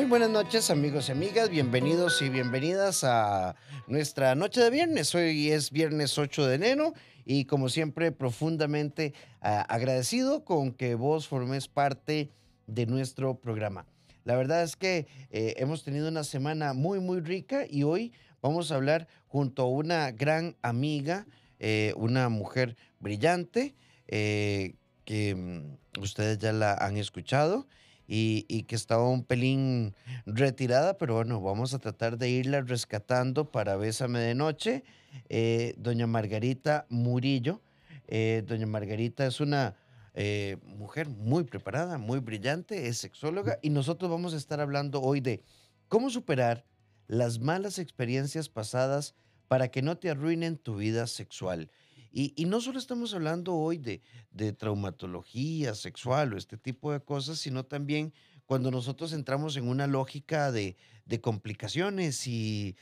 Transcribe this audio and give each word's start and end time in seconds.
Muy 0.00 0.08
buenas 0.08 0.30
noches 0.30 0.70
amigos 0.70 1.10
y 1.10 1.12
amigas, 1.12 1.50
bienvenidos 1.50 2.22
y 2.22 2.30
bienvenidas 2.30 3.04
a 3.04 3.54
nuestra 3.86 4.34
noche 4.34 4.62
de 4.62 4.70
viernes. 4.70 5.14
Hoy 5.14 5.50
es 5.50 5.70
viernes 5.70 6.16
8 6.16 6.46
de 6.46 6.54
enero 6.54 6.94
y 7.26 7.44
como 7.44 7.68
siempre 7.68 8.10
profundamente 8.10 9.12
ah, 9.42 9.60
agradecido 9.68 10.42
con 10.42 10.72
que 10.72 10.94
vos 10.94 11.28
formes 11.28 11.68
parte 11.68 12.30
de 12.66 12.86
nuestro 12.86 13.38
programa. 13.38 13.84
La 14.24 14.36
verdad 14.36 14.62
es 14.62 14.74
que 14.74 15.06
eh, 15.28 15.56
hemos 15.58 15.84
tenido 15.84 16.08
una 16.08 16.24
semana 16.24 16.72
muy 16.72 16.98
muy 16.98 17.20
rica 17.20 17.66
y 17.68 17.82
hoy 17.82 18.14
vamos 18.40 18.72
a 18.72 18.76
hablar 18.76 19.06
junto 19.26 19.64
a 19.64 19.68
una 19.68 20.12
gran 20.12 20.56
amiga, 20.62 21.26
eh, 21.58 21.92
una 21.94 22.30
mujer 22.30 22.74
brillante 23.00 23.74
eh, 24.08 24.76
que 25.04 25.34
mm, 25.34 26.00
ustedes 26.00 26.38
ya 26.38 26.54
la 26.54 26.72
han 26.72 26.96
escuchado 26.96 27.66
y, 28.12 28.64
que 28.64 28.74
estaba 28.74 29.08
un 29.08 29.22
pelín 29.22 29.94
retirada, 30.26 30.98
pero 30.98 31.14
bueno, 31.14 31.40
vamos 31.40 31.74
a 31.74 31.78
tratar 31.78 32.18
de 32.18 32.28
irla 32.28 32.60
rescatando 32.60 33.52
para 33.52 33.76
Bésame 33.76 34.18
de 34.18 34.34
Noche. 34.34 34.82
Eh, 35.28 35.74
doña 35.78 36.08
Margarita 36.08 36.86
Murillo. 36.88 37.60
Eh, 38.08 38.42
doña 38.44 38.66
Margarita 38.66 39.24
es 39.26 39.40
una 39.40 39.76
eh, 40.14 40.56
mujer 40.64 41.08
muy 41.08 41.44
preparada, 41.44 41.98
muy 41.98 42.18
brillante, 42.18 42.88
es 42.88 42.98
sexóloga 42.98 43.60
y 43.62 43.70
nosotros 43.70 44.10
vamos 44.10 44.34
a 44.34 44.38
estar 44.38 44.60
hablando 44.60 45.00
hoy 45.00 45.20
de 45.20 45.44
cómo 45.86 46.10
superar 46.10 46.64
las 47.06 47.38
malas 47.38 47.78
experiencias 47.78 48.48
pasadas 48.48 49.14
para 49.46 49.68
que 49.68 49.82
no 49.82 49.98
te 49.98 50.10
arruinen 50.10 50.58
tu 50.58 50.74
vida 50.74 51.06
sexual. 51.06 51.70
Y, 52.12 52.44
no 52.46 52.60
solo 52.60 52.78
estamos 52.78 53.14
hablando 53.14 53.54
hoy 53.54 53.78
de, 53.78 54.52
traumatología 54.54 55.74
sexual 55.74 56.34
o 56.34 56.36
este 56.36 56.56
tipo 56.56 56.92
de 56.92 57.00
cosas, 57.00 57.38
sino 57.38 57.64
también 57.64 58.12
cuando 58.46 58.70
nosotros 58.72 59.12
entramos 59.12 59.56
en 59.56 59.68
una 59.68 59.86
lógica 59.86 60.50
de, 60.50 60.76
complicaciones 61.20 62.26
y, 62.26 62.76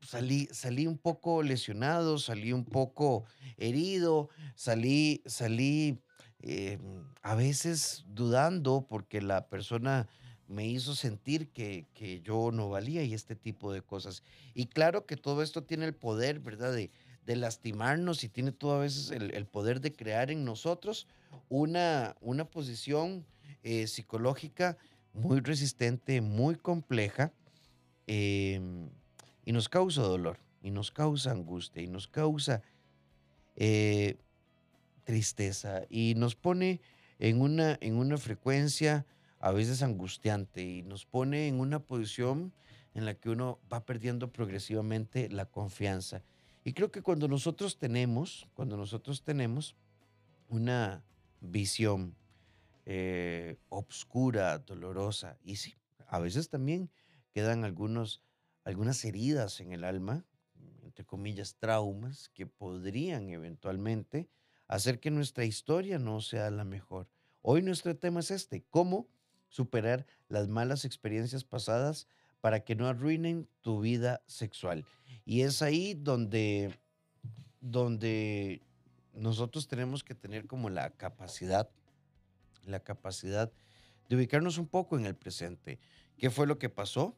salí, 0.00 0.48
salí 0.50 0.86
un 0.86 0.98
poco 0.98 1.42
lesionado, 1.42 2.18
salí 2.18 2.52
un 2.52 2.64
poco 2.64 3.24
herido, 3.58 4.28
salí, 4.56 5.22
salí 5.26 6.00
eh, 6.40 6.78
a 7.22 7.34
veces 7.34 8.04
dudando 8.08 8.86
porque 8.88 9.20
la 9.20 9.48
persona 9.48 10.08
me 10.48 10.66
hizo 10.66 10.94
sentir 10.94 11.50
que, 11.50 11.86
que, 11.94 12.20
yo 12.20 12.50
no 12.52 12.68
valía 12.68 13.04
y 13.04 13.14
este 13.14 13.36
tipo 13.36 13.72
de 13.72 13.82
cosas. 13.82 14.22
Y 14.54 14.66
claro 14.66 15.06
que 15.06 15.16
todo 15.16 15.42
esto 15.42 15.62
tiene 15.62 15.86
el 15.86 15.94
poder, 15.94 16.40
¿verdad? 16.40 16.72
De, 16.74 16.90
de 17.26 17.36
lastimarnos 17.36 18.24
y 18.24 18.28
tiene 18.28 18.52
todo 18.52 18.74
a 18.74 18.80
veces 18.80 19.10
el, 19.10 19.46
poder 19.46 19.80
de 19.80 19.92
crear 19.92 20.30
en 20.30 20.44
nosotros 20.44 21.06
una, 21.48 22.16
una 22.20 22.44
posición 22.44 23.24
eh, 23.62 23.86
psicológica 23.86 24.76
muy 25.12 25.40
resistente, 25.40 26.20
muy 26.20 26.56
compleja 26.56 27.32
em, 28.06 28.88
y 29.44 29.52
nos 29.52 29.68
causa 29.68 30.02
dolor 30.02 30.38
y 30.62 30.70
nos 30.70 30.90
causa 30.90 31.30
angustia 31.30 31.82
y 31.82 31.86
nos 31.86 32.08
causa 32.08 32.62
eh, 33.56 34.16
tristeza 35.04 35.82
y 35.90 36.14
nos 36.16 36.34
pone 36.34 36.80
en 37.18 37.40
una, 37.40 37.78
en 37.80 37.96
una 37.96 38.16
frecuencia 38.16 39.06
a 39.38 39.52
veces 39.52 39.82
angustiante 39.82 40.62
y 40.62 40.82
nos 40.82 41.04
pone 41.04 41.48
en 41.48 41.60
una 41.60 41.80
posición 41.80 42.52
en 42.94 43.04
la 43.04 43.14
que 43.14 43.30
uno 43.30 43.58
va 43.72 43.84
perdiendo 43.84 44.32
progresivamente 44.32 45.28
la 45.28 45.46
confianza. 45.46 46.22
Y 46.64 46.72
creo 46.74 46.90
que 46.92 47.02
cuando 47.02 47.26
nosotros 47.28 47.78
tenemos, 47.78 48.48
cuando 48.54 48.76
nosotros 48.76 49.22
tenemos 49.22 49.76
una 50.48 51.04
visión 51.40 52.14
eh, 52.86 53.56
obscura, 53.68 54.58
dolorosa, 54.58 55.38
y 55.44 55.56
sí, 55.56 55.74
a 56.06 56.20
veces 56.20 56.48
también 56.50 56.90
quedan 57.32 57.64
algunos, 57.64 58.22
algunas 58.64 59.04
heridas 59.04 59.60
en 59.60 59.72
el 59.72 59.82
alma, 59.82 60.24
entre 60.82 61.04
comillas, 61.04 61.56
traumas, 61.56 62.28
que 62.28 62.46
podrían 62.46 63.30
eventualmente 63.30 64.28
hacer 64.68 65.00
que 65.00 65.10
nuestra 65.10 65.44
historia 65.44 65.98
no 65.98 66.20
sea 66.20 66.50
la 66.50 66.64
mejor. 66.64 67.08
Hoy 67.40 67.62
nuestro 67.62 67.96
tema 67.96 68.20
es 68.20 68.30
este, 68.30 68.64
cómo 68.70 69.08
superar 69.48 70.06
las 70.28 70.48
malas 70.48 70.84
experiencias 70.84 71.44
pasadas 71.44 72.06
para 72.40 72.60
que 72.60 72.74
no 72.74 72.88
arruinen 72.88 73.48
tu 73.60 73.80
vida 73.80 74.22
sexual. 74.26 74.84
Y 75.24 75.42
es 75.42 75.62
ahí 75.62 75.94
donde, 75.94 76.78
donde 77.60 78.62
nosotros 79.14 79.68
tenemos 79.68 80.02
que 80.02 80.14
tener 80.14 80.46
como 80.46 80.70
la 80.70 80.90
capacidad, 80.90 81.70
la 82.64 82.80
capacidad 82.80 83.52
de 84.08 84.16
ubicarnos 84.16 84.58
un 84.58 84.66
poco 84.66 84.98
en 84.98 85.06
el 85.06 85.14
presente. 85.14 85.78
¿Qué 86.16 86.30
fue 86.30 86.46
lo 86.46 86.58
que 86.58 86.68
pasó? 86.68 87.16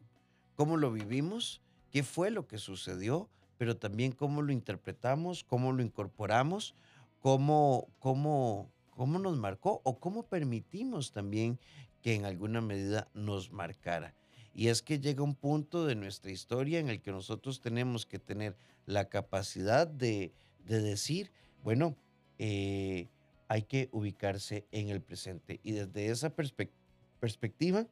¿Cómo 0.55 0.77
lo 0.77 0.93
vivimos? 0.93 1.61
¿Qué 1.91 2.03
fue 2.03 2.31
lo 2.31 2.47
que 2.47 2.59
sucedió? 2.59 3.29
Pero 3.57 3.77
también 3.77 4.13
cómo 4.13 4.43
lo 4.43 4.53
interpretamos, 4.53 5.45
cómo 5.45 5.73
lo 5.73 5.83
incorporamos, 5.83 6.75
cómo, 7.21 7.89
cómo, 7.99 8.71
cómo 8.91 9.19
nos 9.19 9.39
marcó 9.39 9.81
o 9.85 9.99
cómo 9.99 10.25
permitimos 10.25 11.13
también 11.13 11.59
que 12.03 12.15
en 12.15 12.25
alguna 12.25 12.61
medida 12.61 13.09
nos 13.15 13.51
marcara. 13.51 14.15
Y 14.55 14.69
es 14.69 14.83
que 14.83 15.01
llega 15.01 15.25
un 15.25 15.35
punto 15.35 15.85
de 15.85 15.97
nuestra 15.97 16.31
historia 16.31 16.79
en 16.79 16.89
el 16.89 17.03
que 17.03 17.11
nosotros 17.11 17.61
tenemos 17.61 18.07
que 18.07 18.21
tener 18.21 18.57
la 18.87 19.09
capacidad 19.09 19.87
de, 19.87 20.33
decir, 20.65 21.33
bueno, 21.65 21.97
eh, 22.39 23.09
hay 23.49 23.63
que 23.63 23.89
ubicarse 23.91 24.65
en 24.71 24.91
el 24.91 25.03
presente. 25.03 25.59
Y 25.65 25.73
desde 25.73 26.07
esa 26.07 26.31
perspectiva, 26.31 27.87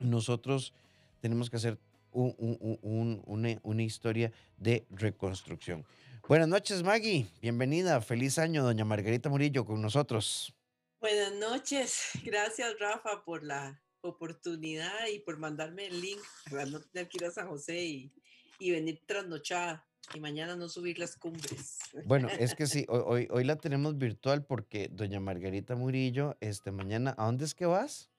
nosotros 0.00 0.74
tenemos 1.20 1.48
que 1.48 1.56
hacer 1.56 1.78
una, 2.10 3.58
una, 3.62 3.82
historia 3.82 4.32
de 4.56 4.84
reconstrucción. 4.90 5.84
Buenas 6.26 6.48
noches, 6.48 6.82
Maggie. 6.82 7.26
Bienvenida. 7.40 8.00
Feliz 8.00 8.38
año, 8.38 8.64
doña 8.64 8.84
Margarita 8.84 9.28
Murillo, 9.28 9.64
con 9.64 9.80
nosotros. 9.80 10.52
Buenas 11.00 11.32
noches. 11.34 12.10
Gracias, 12.24 12.74
Rafa, 12.80 13.24
por 13.24 13.44
la 13.44 13.80
oportunidad 14.00 15.06
y 15.12 15.18
por 15.20 15.38
mandarme 15.38 15.86
el 15.86 16.00
link 16.00 16.20
para 16.50 16.66
no 16.66 16.80
tener 16.80 17.08
que 17.08 17.18
ir 17.18 17.24
a 17.24 17.30
San 17.30 17.48
José 17.48 17.84
y, 17.84 18.12
y 18.58 18.70
venir 18.70 19.02
trasnochada 19.06 19.86
y 20.14 20.20
mañana 20.20 20.56
no 20.56 20.68
subir 20.68 20.98
las 20.98 21.16
cumbres. 21.16 21.78
Bueno, 22.06 22.28
es 22.28 22.54
que 22.54 22.66
sí, 22.66 22.86
hoy, 22.88 23.28
hoy 23.30 23.44
la 23.44 23.56
tenemos 23.56 23.98
virtual 23.98 24.44
porque 24.44 24.88
doña 24.90 25.20
Margarita 25.20 25.76
Murillo, 25.76 26.36
este 26.40 26.72
mañana, 26.72 27.14
¿a 27.18 27.26
dónde 27.26 27.44
es 27.44 27.54
que 27.54 27.66
vas? 27.66 28.10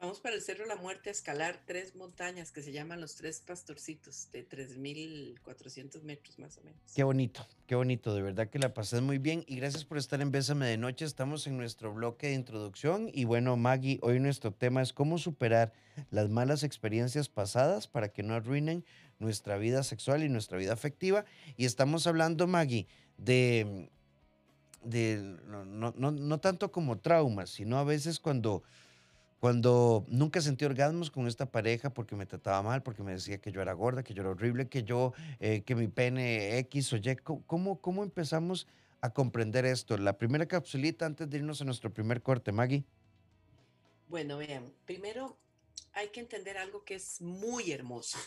Vamos 0.00 0.18
para 0.20 0.34
el 0.34 0.40
Cerro 0.40 0.62
de 0.62 0.68
la 0.68 0.76
Muerte 0.76 1.10
a 1.10 1.12
escalar 1.12 1.60
tres 1.66 1.94
montañas 1.94 2.52
que 2.52 2.62
se 2.62 2.72
llaman 2.72 3.02
los 3.02 3.16
Tres 3.16 3.42
Pastorcitos, 3.46 4.30
de 4.32 4.48
3.400 4.48 6.00
metros 6.04 6.38
más 6.38 6.56
o 6.56 6.62
menos. 6.62 6.80
Qué 6.94 7.04
bonito, 7.04 7.46
qué 7.66 7.74
bonito, 7.74 8.14
de 8.14 8.22
verdad 8.22 8.48
que 8.48 8.58
la 8.58 8.72
pasé 8.72 9.02
muy 9.02 9.18
bien 9.18 9.44
y 9.46 9.56
gracias 9.56 9.84
por 9.84 9.98
estar 9.98 10.22
en 10.22 10.30
Bésame 10.30 10.66
de 10.66 10.78
Noche. 10.78 11.04
Estamos 11.04 11.46
en 11.46 11.58
nuestro 11.58 11.92
bloque 11.92 12.28
de 12.28 12.32
introducción 12.32 13.10
y 13.12 13.26
bueno, 13.26 13.58
Maggie, 13.58 13.98
hoy 14.00 14.20
nuestro 14.20 14.54
tema 14.54 14.80
es 14.80 14.94
cómo 14.94 15.18
superar 15.18 15.74
las 16.10 16.30
malas 16.30 16.62
experiencias 16.62 17.28
pasadas 17.28 17.86
para 17.86 18.08
que 18.08 18.22
no 18.22 18.32
arruinen 18.32 18.86
nuestra 19.18 19.58
vida 19.58 19.82
sexual 19.82 20.24
y 20.24 20.30
nuestra 20.30 20.56
vida 20.56 20.72
afectiva. 20.72 21.26
Y 21.58 21.66
estamos 21.66 22.06
hablando, 22.06 22.46
Maggie, 22.46 22.86
de, 23.18 23.90
de 24.82 25.36
no, 25.44 25.92
no, 25.92 26.10
no 26.10 26.40
tanto 26.40 26.72
como 26.72 27.00
traumas, 27.00 27.50
sino 27.50 27.78
a 27.78 27.84
veces 27.84 28.18
cuando 28.18 28.62
cuando 29.40 30.04
nunca 30.08 30.42
sentí 30.42 30.66
orgasmos 30.66 31.10
con 31.10 31.26
esta 31.26 31.50
pareja 31.50 31.94
porque 31.94 32.14
me 32.14 32.26
trataba 32.26 32.62
mal, 32.62 32.82
porque 32.82 33.02
me 33.02 33.12
decía 33.12 33.40
que 33.40 33.50
yo 33.50 33.62
era 33.62 33.72
gorda, 33.72 34.04
que 34.04 34.12
yo 34.12 34.20
era 34.20 34.30
horrible, 34.30 34.68
que 34.68 34.84
yo, 34.84 35.14
eh, 35.40 35.62
que 35.62 35.74
mi 35.74 35.88
pene 35.88 36.58
X 36.58 36.92
o 36.92 36.96
Y. 36.98 37.16
¿Cómo, 37.46 37.80
¿Cómo 37.80 38.02
empezamos 38.02 38.66
a 39.00 39.14
comprender 39.14 39.64
esto? 39.64 39.96
La 39.96 40.18
primera 40.18 40.46
capsulita 40.46 41.06
antes 41.06 41.30
de 41.30 41.38
irnos 41.38 41.62
a 41.62 41.64
nuestro 41.64 41.92
primer 41.92 42.20
corte, 42.22 42.52
Maggie. 42.52 42.84
Bueno, 44.08 44.36
vean, 44.36 44.74
primero 44.84 45.38
hay 45.92 46.08
que 46.08 46.20
entender 46.20 46.58
algo 46.58 46.84
que 46.84 46.96
es 46.96 47.22
muy 47.22 47.72
hermoso 47.72 48.18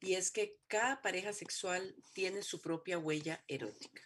y 0.00 0.14
es 0.14 0.30
que 0.30 0.60
cada 0.68 1.02
pareja 1.02 1.32
sexual 1.32 1.96
tiene 2.12 2.42
su 2.42 2.60
propia 2.60 2.96
huella 2.98 3.42
erótica. 3.48 4.02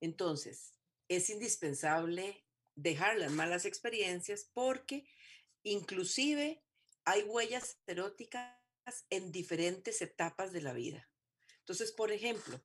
Entonces, 0.00 0.72
es 1.08 1.28
indispensable 1.28 2.44
dejar 2.76 3.18
las 3.18 3.32
malas 3.32 3.66
experiencias 3.66 4.48
porque 4.54 5.06
Inclusive 5.66 6.62
hay 7.04 7.24
huellas 7.24 7.78
eróticas 7.88 8.54
en 9.10 9.32
diferentes 9.32 10.00
etapas 10.00 10.52
de 10.52 10.60
la 10.60 10.72
vida. 10.72 11.08
Entonces, 11.58 11.90
por 11.90 12.12
ejemplo, 12.12 12.60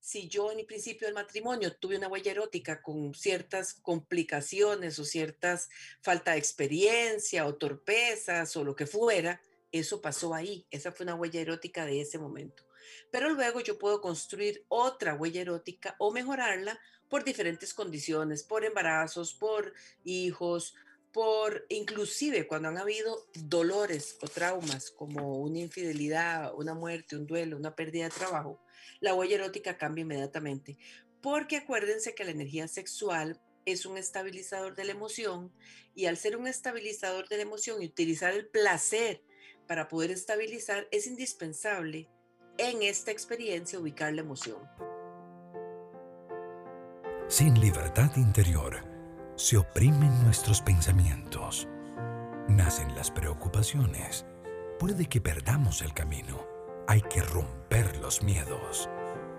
si 0.00 0.28
yo 0.28 0.50
en 0.50 0.60
el 0.60 0.64
principio 0.64 1.06
del 1.06 1.14
matrimonio 1.14 1.76
tuve 1.76 1.98
una 1.98 2.08
huella 2.08 2.32
erótica 2.32 2.80
con 2.80 3.12
ciertas 3.12 3.74
complicaciones 3.74 4.98
o 4.98 5.04
ciertas 5.04 5.68
falta 6.00 6.32
de 6.32 6.38
experiencia 6.38 7.44
o 7.44 7.56
torpezas 7.56 8.56
o 8.56 8.64
lo 8.64 8.74
que 8.74 8.86
fuera, 8.86 9.42
eso 9.70 10.00
pasó 10.00 10.32
ahí. 10.32 10.66
Esa 10.70 10.90
fue 10.90 11.04
una 11.04 11.16
huella 11.16 11.42
erótica 11.42 11.84
de 11.84 12.00
ese 12.00 12.18
momento. 12.18 12.64
Pero 13.10 13.28
luego 13.28 13.60
yo 13.60 13.78
puedo 13.78 14.00
construir 14.00 14.64
otra 14.68 15.12
huella 15.12 15.42
erótica 15.42 15.96
o 15.98 16.12
mejorarla 16.12 16.80
por 17.10 17.24
diferentes 17.24 17.74
condiciones, 17.74 18.42
por 18.42 18.64
embarazos, 18.64 19.34
por 19.34 19.74
hijos, 20.04 20.74
por 21.12 21.66
inclusive 21.68 22.46
cuando 22.46 22.68
han 22.68 22.78
habido 22.78 23.28
dolores 23.34 24.16
o 24.22 24.28
traumas 24.28 24.90
como 24.90 25.38
una 25.38 25.58
infidelidad, 25.58 26.54
una 26.54 26.74
muerte, 26.74 27.16
un 27.16 27.26
duelo, 27.26 27.56
una 27.56 27.74
pérdida 27.74 28.04
de 28.04 28.10
trabajo, 28.10 28.60
la 29.00 29.14
huella 29.14 29.36
erótica 29.36 29.78
cambia 29.78 30.02
inmediatamente. 30.02 30.78
Porque 31.20 31.56
acuérdense 31.56 32.14
que 32.14 32.24
la 32.24 32.30
energía 32.30 32.68
sexual 32.68 33.40
es 33.64 33.86
un 33.86 33.98
estabilizador 33.98 34.74
de 34.76 34.84
la 34.84 34.92
emoción 34.92 35.52
y 35.94 36.06
al 36.06 36.16
ser 36.16 36.36
un 36.36 36.46
estabilizador 36.46 37.28
de 37.28 37.36
la 37.36 37.42
emoción 37.42 37.82
y 37.82 37.86
utilizar 37.86 38.32
el 38.32 38.46
placer 38.48 39.22
para 39.66 39.88
poder 39.88 40.10
estabilizar, 40.10 40.88
es 40.90 41.06
indispensable 41.06 42.08
en 42.56 42.82
esta 42.82 43.10
experiencia 43.10 43.78
ubicar 43.78 44.12
la 44.14 44.22
emoción. 44.22 44.58
Sin 47.28 47.60
libertad 47.60 48.10
interior, 48.16 48.82
se 49.38 49.56
oprimen 49.56 50.10
nuestros 50.24 50.60
pensamientos, 50.60 51.68
nacen 52.48 52.92
las 52.96 53.08
preocupaciones, 53.08 54.26
puede 54.80 55.06
que 55.06 55.20
perdamos 55.20 55.80
el 55.80 55.94
camino, 55.94 56.44
hay 56.88 57.02
que 57.02 57.22
romper 57.22 57.96
los 57.98 58.20
miedos. 58.20 58.90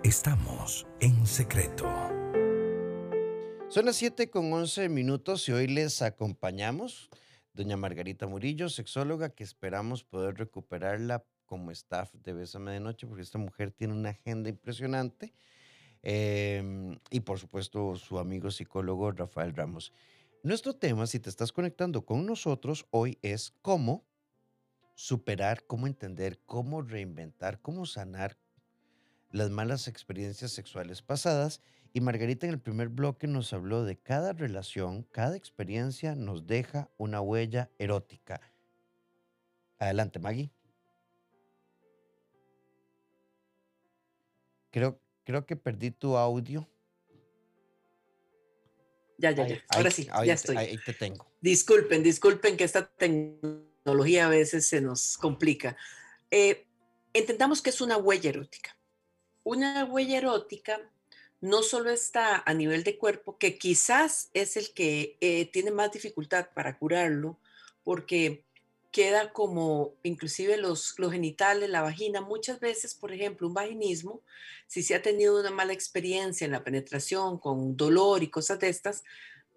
Estamos 0.02 0.86
en 1.00 1.26
secreto. 1.26 1.84
Son 3.68 3.84
las 3.84 3.96
7 3.96 4.30
con 4.30 4.50
11 4.50 4.88
minutos 4.88 5.46
y 5.50 5.52
hoy 5.52 5.66
les 5.66 6.00
acompañamos 6.00 7.10
doña 7.52 7.76
Margarita 7.76 8.26
Murillo, 8.26 8.70
sexóloga, 8.70 9.34
que 9.34 9.44
esperamos 9.44 10.02
poder 10.02 10.38
recuperarla 10.38 11.26
como 11.44 11.72
staff 11.72 12.10
de 12.14 12.32
Bésame 12.32 12.72
de 12.72 12.80
Noche, 12.80 13.06
porque 13.06 13.22
esta 13.22 13.36
mujer 13.36 13.70
tiene 13.70 13.92
una 13.92 14.10
agenda 14.10 14.48
impresionante. 14.48 15.34
Em, 16.02 16.98
y 17.10 17.20
por 17.20 17.38
supuesto, 17.38 17.96
su 17.96 18.18
amigo 18.18 18.50
psicólogo 18.50 19.12
Rafael 19.12 19.54
Ramos. 19.54 19.92
Nuestro 20.42 20.74
tema, 20.74 21.06
si 21.06 21.20
te 21.20 21.28
estás 21.28 21.52
conectando 21.52 22.04
con 22.06 22.24
nosotros 22.24 22.86
hoy, 22.90 23.18
es 23.22 23.52
cómo 23.60 24.06
superar, 24.94 25.64
cómo 25.66 25.86
entender, 25.86 26.40
cómo 26.46 26.82
reinventar, 26.82 27.60
cómo 27.60 27.84
sanar 27.86 28.38
las 29.30 29.50
malas 29.50 29.88
experiencias 29.88 30.52
sexuales 30.52 31.02
pasadas. 31.02 31.60
Y 31.92 32.00
Margarita 32.00 32.46
en 32.46 32.52
el 32.52 32.60
primer 32.60 32.88
bloque 32.88 33.26
nos 33.26 33.52
habló 33.52 33.84
de 33.84 33.98
cada 33.98 34.32
relación, 34.32 35.02
cada 35.02 35.36
experiencia 35.36 36.14
nos 36.14 36.46
deja 36.46 36.88
una 36.96 37.20
huella 37.20 37.70
erótica. 37.78 38.40
Adelante, 39.78 40.18
Maggie. 40.18 40.52
Creo, 44.70 45.00
creo 45.30 45.46
que 45.46 45.54
perdí 45.54 45.92
tu 45.92 46.16
audio. 46.16 46.68
Ya, 49.16 49.30
ya, 49.30 49.46
ya. 49.46 49.62
Ahora 49.68 49.90
sí, 49.90 50.08
ya 50.24 50.34
estoy. 50.34 50.56
Ahí 50.56 50.78
te 50.84 50.92
tengo. 50.92 51.26
Disculpen, 51.40 52.02
disculpen 52.02 52.56
que 52.56 52.64
esta 52.64 52.86
tecnología 52.86 54.26
a 54.26 54.28
veces 54.28 54.66
se 54.66 54.80
nos 54.80 55.16
complica. 55.18 55.76
Eh, 56.30 56.66
entendamos 57.12 57.62
que 57.62 57.70
es 57.70 57.80
una 57.80 57.96
huella 57.96 58.30
erótica. 58.30 58.76
Una 59.44 59.84
huella 59.84 60.18
erótica 60.18 60.80
no 61.40 61.62
solo 61.62 61.90
está 61.90 62.42
a 62.44 62.52
nivel 62.54 62.82
de 62.82 62.98
cuerpo, 62.98 63.38
que 63.38 63.56
quizás 63.56 64.30
es 64.34 64.56
el 64.56 64.72
que 64.72 65.16
eh, 65.20 65.46
tiene 65.52 65.70
más 65.70 65.92
dificultad 65.92 66.48
para 66.54 66.76
curarlo, 66.76 67.38
porque 67.84 68.44
queda 68.90 69.32
como 69.32 69.94
inclusive 70.02 70.56
los, 70.56 70.98
los 70.98 71.12
genitales, 71.12 71.70
la 71.70 71.82
vagina, 71.82 72.20
muchas 72.20 72.60
veces, 72.60 72.94
por 72.94 73.12
ejemplo, 73.12 73.46
un 73.46 73.54
vaginismo, 73.54 74.20
si 74.66 74.82
se 74.82 74.94
ha 74.94 75.02
tenido 75.02 75.38
una 75.38 75.50
mala 75.50 75.72
experiencia 75.72 76.44
en 76.44 76.52
la 76.52 76.64
penetración 76.64 77.38
con 77.38 77.76
dolor 77.76 78.22
y 78.22 78.28
cosas 78.28 78.58
de 78.58 78.68
estas, 78.68 79.04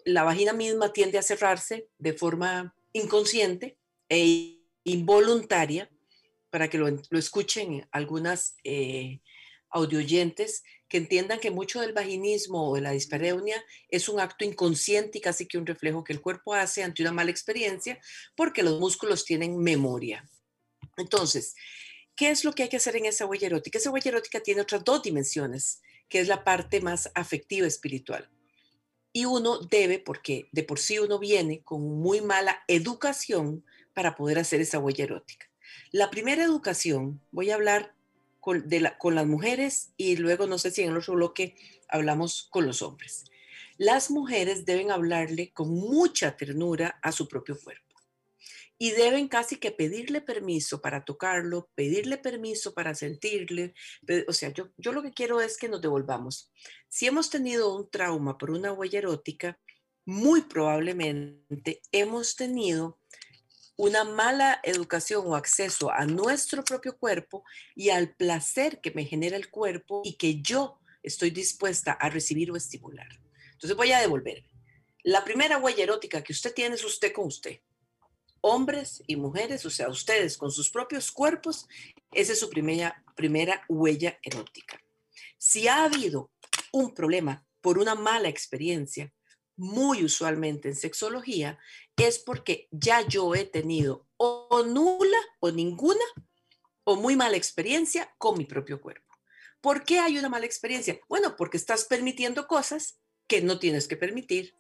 la 0.06 0.24
vagina 0.24 0.54
misma 0.54 0.94
tiende 0.94 1.18
a 1.18 1.24
cerrarse 1.24 1.88
de 1.98 2.14
forma 2.14 2.76
inconsciente 2.94 3.78
e 4.10 4.60
involuntaria, 4.84 5.90
para 6.50 6.70
que 6.70 6.78
lo, 6.78 6.88
lo 6.88 7.18
escuchen 7.18 7.88
algunas 7.92 8.56
eh, 8.64 9.20
audioyentes, 9.74 10.64
que 10.88 10.98
entiendan 10.98 11.40
que 11.40 11.52
mucho 11.52 11.82
del 11.82 11.94
vaginismo 11.94 12.70
o 12.70 12.76
de 12.76 12.82
la 12.82 12.92
dispareunia 12.92 13.64
es 13.90 14.08
un 14.08 14.20
acto 14.20 14.46
inconsciente 14.46 15.18
y 15.18 15.22
casi 15.22 15.48
que 15.48 15.58
un 15.58 15.66
reflejo 15.66 16.04
que 16.04 16.14
el 16.14 16.22
cuerpo 16.22 16.54
hace 16.54 16.84
ante 16.84 17.02
una 17.02 17.12
mala 17.12 17.32
experiencia 17.32 18.00
porque 18.36 18.64
los 18.64 18.80
músculos 18.80 19.26
tienen 19.26 19.58
memoria. 19.58 20.24
Entonces, 20.98 21.56
¿qué 22.16 22.30
es 22.30 22.44
lo 22.44 22.54
que 22.54 22.64
hay 22.64 22.70
que 22.70 22.78
hacer 22.78 22.96
en 22.96 23.08
esa 23.08 23.26
huella 23.26 23.48
erótica? 23.48 23.80
Esa 23.80 23.90
huella 23.90 24.10
erótica 24.10 24.40
tiene 24.42 24.62
otras 24.62 24.84
dos 24.84 25.02
dimensiones, 25.02 25.82
que 26.08 26.20
es 26.20 26.28
la 26.28 26.44
parte 26.44 26.80
más 26.80 27.10
afectiva 27.16 27.66
espiritual. 27.66 28.30
Y 29.12 29.26
uno 29.26 29.60
debe, 29.60 30.00
porque 30.00 30.48
de 30.52 30.64
por 30.64 30.80
sí 30.80 31.00
uno 31.00 31.18
viene 31.18 31.64
con 31.64 31.82
muy 31.82 32.22
mala 32.22 32.64
educación 32.68 33.66
para 33.94 34.16
poder 34.16 34.40
hacer 34.40 34.62
esa 34.62 34.80
huella 34.80 35.06
erótica. 35.06 35.50
La 35.92 36.10
primera 36.10 36.44
educación, 36.44 37.22
voy 37.32 37.52
a 37.52 37.56
hablar 37.56 37.96
con, 38.44 39.16
las 39.16 39.26
mujeres 39.26 39.94
y 39.96 40.18
luego 40.18 40.48
no 40.48 40.58
sé 40.58 40.70
si 40.70 40.82
en 40.82 40.90
el 40.90 40.98
otro 40.98 41.14
bloque 41.14 41.56
hablamos 41.88 42.44
con 42.50 42.66
los 42.66 42.82
hombres. 42.82 43.24
Las 43.78 44.12
mujeres 44.12 44.66
deben 44.66 44.92
hablarle 44.92 45.54
con 45.54 45.70
mucha 45.70 46.36
ternura 46.36 47.00
a 47.02 47.14
su 47.14 47.30
propio 47.30 47.58
cuerpo 47.58 47.96
y 48.78 48.92
deben 48.92 49.30
casi 49.30 49.56
que 49.56 49.72
pedirle 49.72 50.20
permiso 50.20 50.82
para 50.82 51.06
tocarlo, 51.06 51.70
pedirle 51.74 52.18
permiso 52.18 52.74
para 52.74 52.96
sentirle. 52.96 53.74
O 54.28 54.34
sea, 54.34 54.50
yo, 54.50 54.72
yo 54.76 54.92
lo 54.92 55.02
que 55.02 55.14
quiero 55.14 55.40
es 55.40 55.58
que 55.58 55.70
nos 55.70 55.82
devolvamos. 55.82 56.52
Si 56.90 57.08
hemos 57.08 57.30
tenido 57.30 57.74
un 57.74 57.90
trauma 57.90 58.38
por 58.38 58.52
una 58.52 58.74
huella 58.74 59.00
erótica, 59.00 59.58
muy 60.06 60.42
probablemente 60.42 61.82
hemos 61.94 62.36
tenido 62.36 63.00
una 63.84 64.06
mala 64.06 64.62
educación 64.64 65.28
o 65.28 65.36
acceso 65.36 65.92
a 65.92 66.06
nuestro 66.06 66.64
propio 66.64 66.98
cuerpo 66.98 67.44
y 67.76 67.90
al 67.90 68.16
placer 68.16 68.80
que 68.80 68.92
me 68.92 69.04
genera 69.04 69.36
el 69.36 69.50
cuerpo 69.50 70.02
y 70.06 70.14
que 70.14 70.42
yo 70.42 70.80
estoy 71.04 71.32
dispuesta 71.32 71.92
a 71.92 72.10
recibir 72.10 72.50
o 72.50 72.56
estimular. 72.56 73.10
Entonces 73.52 73.76
voy 73.76 73.92
a 73.92 74.00
devolver. 74.00 74.46
La 75.04 75.26
primera 75.26 75.58
huella 75.58 75.84
erótica 75.84 76.24
que 76.24 76.32
usted 76.32 76.54
tiene 76.54 76.76
es 76.76 76.86
usted 76.86 77.12
con 77.12 77.26
usted. 77.26 77.60
Hombres 78.40 79.04
y 79.06 79.18
mujeres, 79.18 79.66
o 79.66 79.70
sea, 79.70 79.90
ustedes 79.90 80.38
con 80.38 80.50
sus 80.50 80.70
propios 80.70 81.12
cuerpos, 81.12 81.68
esa 82.14 82.32
es 82.32 82.40
su 82.40 82.50
primera, 82.50 83.04
primera 83.18 83.66
huella 83.68 84.18
erótica. 84.24 84.80
Si 85.38 85.68
ha 85.68 85.84
habido 85.84 86.32
un 86.72 86.94
problema 86.94 87.46
por 87.60 87.78
una 87.78 87.96
mala 87.96 88.30
experiencia, 88.30 89.12
muy 89.56 90.04
usualmente 90.04 90.70
en 90.70 90.76
sexología, 90.76 91.60
es 91.98 92.20
porque 92.20 92.68
ya 92.72 93.08
yo 93.08 93.36
he 93.36 93.46
tenido 93.46 94.08
o 94.18 94.64
nula 94.66 95.18
o 95.40 95.52
ninguna 95.52 96.04
o 96.84 96.96
muy 96.96 97.16
mala 97.16 97.38
experiencia 97.38 98.14
con 98.18 98.38
mi 98.38 98.46
propio 98.46 98.82
cuerpo. 98.82 99.14
¿Por 99.62 99.86
qué 99.86 100.00
hay 100.00 100.18
una 100.18 100.30
mala 100.30 100.46
experiencia? 100.46 101.00
Bueno, 101.08 101.36
porque 101.38 101.58
estás 101.58 101.86
permitiendo 101.86 102.48
cosas 102.48 103.00
que 103.28 103.42
no 103.42 103.60
tienes 103.60 103.88
que 103.88 103.96
permitir 103.96 104.56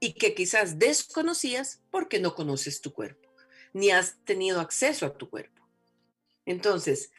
y 0.00 0.14
que 0.14 0.34
quizás 0.34 0.78
desconocías 0.78 1.80
porque 1.90 2.18
no 2.18 2.34
conoces 2.34 2.80
tu 2.80 2.92
cuerpo, 2.92 3.32
ni 3.72 3.90
has 3.90 4.16
tenido 4.24 4.60
acceso 4.60 5.06
a 5.06 5.16
tu 5.16 5.30
cuerpo. 5.30 5.62
Entonces, 6.44 7.10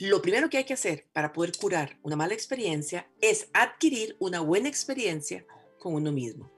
lo 0.00 0.20
primero 0.22 0.50
que 0.50 0.58
hay 0.58 0.64
que 0.64 0.74
hacer 0.74 1.06
para 1.12 1.32
poder 1.32 1.56
curar 1.56 1.98
una 2.02 2.16
mala 2.16 2.34
experiencia 2.34 3.08
es 3.20 3.48
adquirir 3.52 4.16
una 4.18 4.40
buena 4.40 4.68
experiencia 4.68 5.46
con 5.82 5.94
uno 5.94 6.12
mismo. 6.12 6.52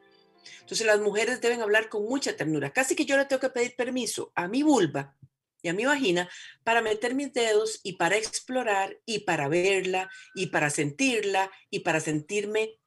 Entonces 0.61 0.87
las 0.87 1.01
mujeres 1.01 1.41
deben 1.41 1.63
hablar 1.63 1.89
con 1.89 2.05
mucha 2.05 2.37
ternura. 2.37 2.73
Casi 2.75 2.95
que 2.95 3.07
yo 3.07 3.17
le 3.17 3.25
tengo 3.25 3.41
que 3.41 3.49
pedir 3.49 3.75
permiso 3.75 4.31
a 4.35 4.49
mi 4.49 4.63
vulva 4.63 5.17
y 5.63 5.69
a 5.69 5.73
mi 5.73 5.87
vagina 5.87 6.29
para 6.63 6.83
meter 6.83 7.15
mis 7.15 7.33
dedos 7.33 7.81
y 7.83 7.95
para 7.95 8.19
explorar 8.19 9.01
y 9.07 9.21
para 9.21 9.49
verla 9.49 10.11
y 10.35 10.49
para 10.49 10.69
sentirla 10.69 11.51
y 11.71 11.81
para 11.81 12.01
sentirme 12.01 12.79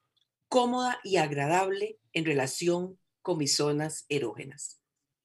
cómoda 0.47 0.99
y 1.03 1.17
agradable 1.17 1.97
en 2.13 2.25
relación 2.25 2.99
con 3.23 3.39
mis 3.39 3.55
zonas 3.55 4.05
erógenas. 4.09 4.79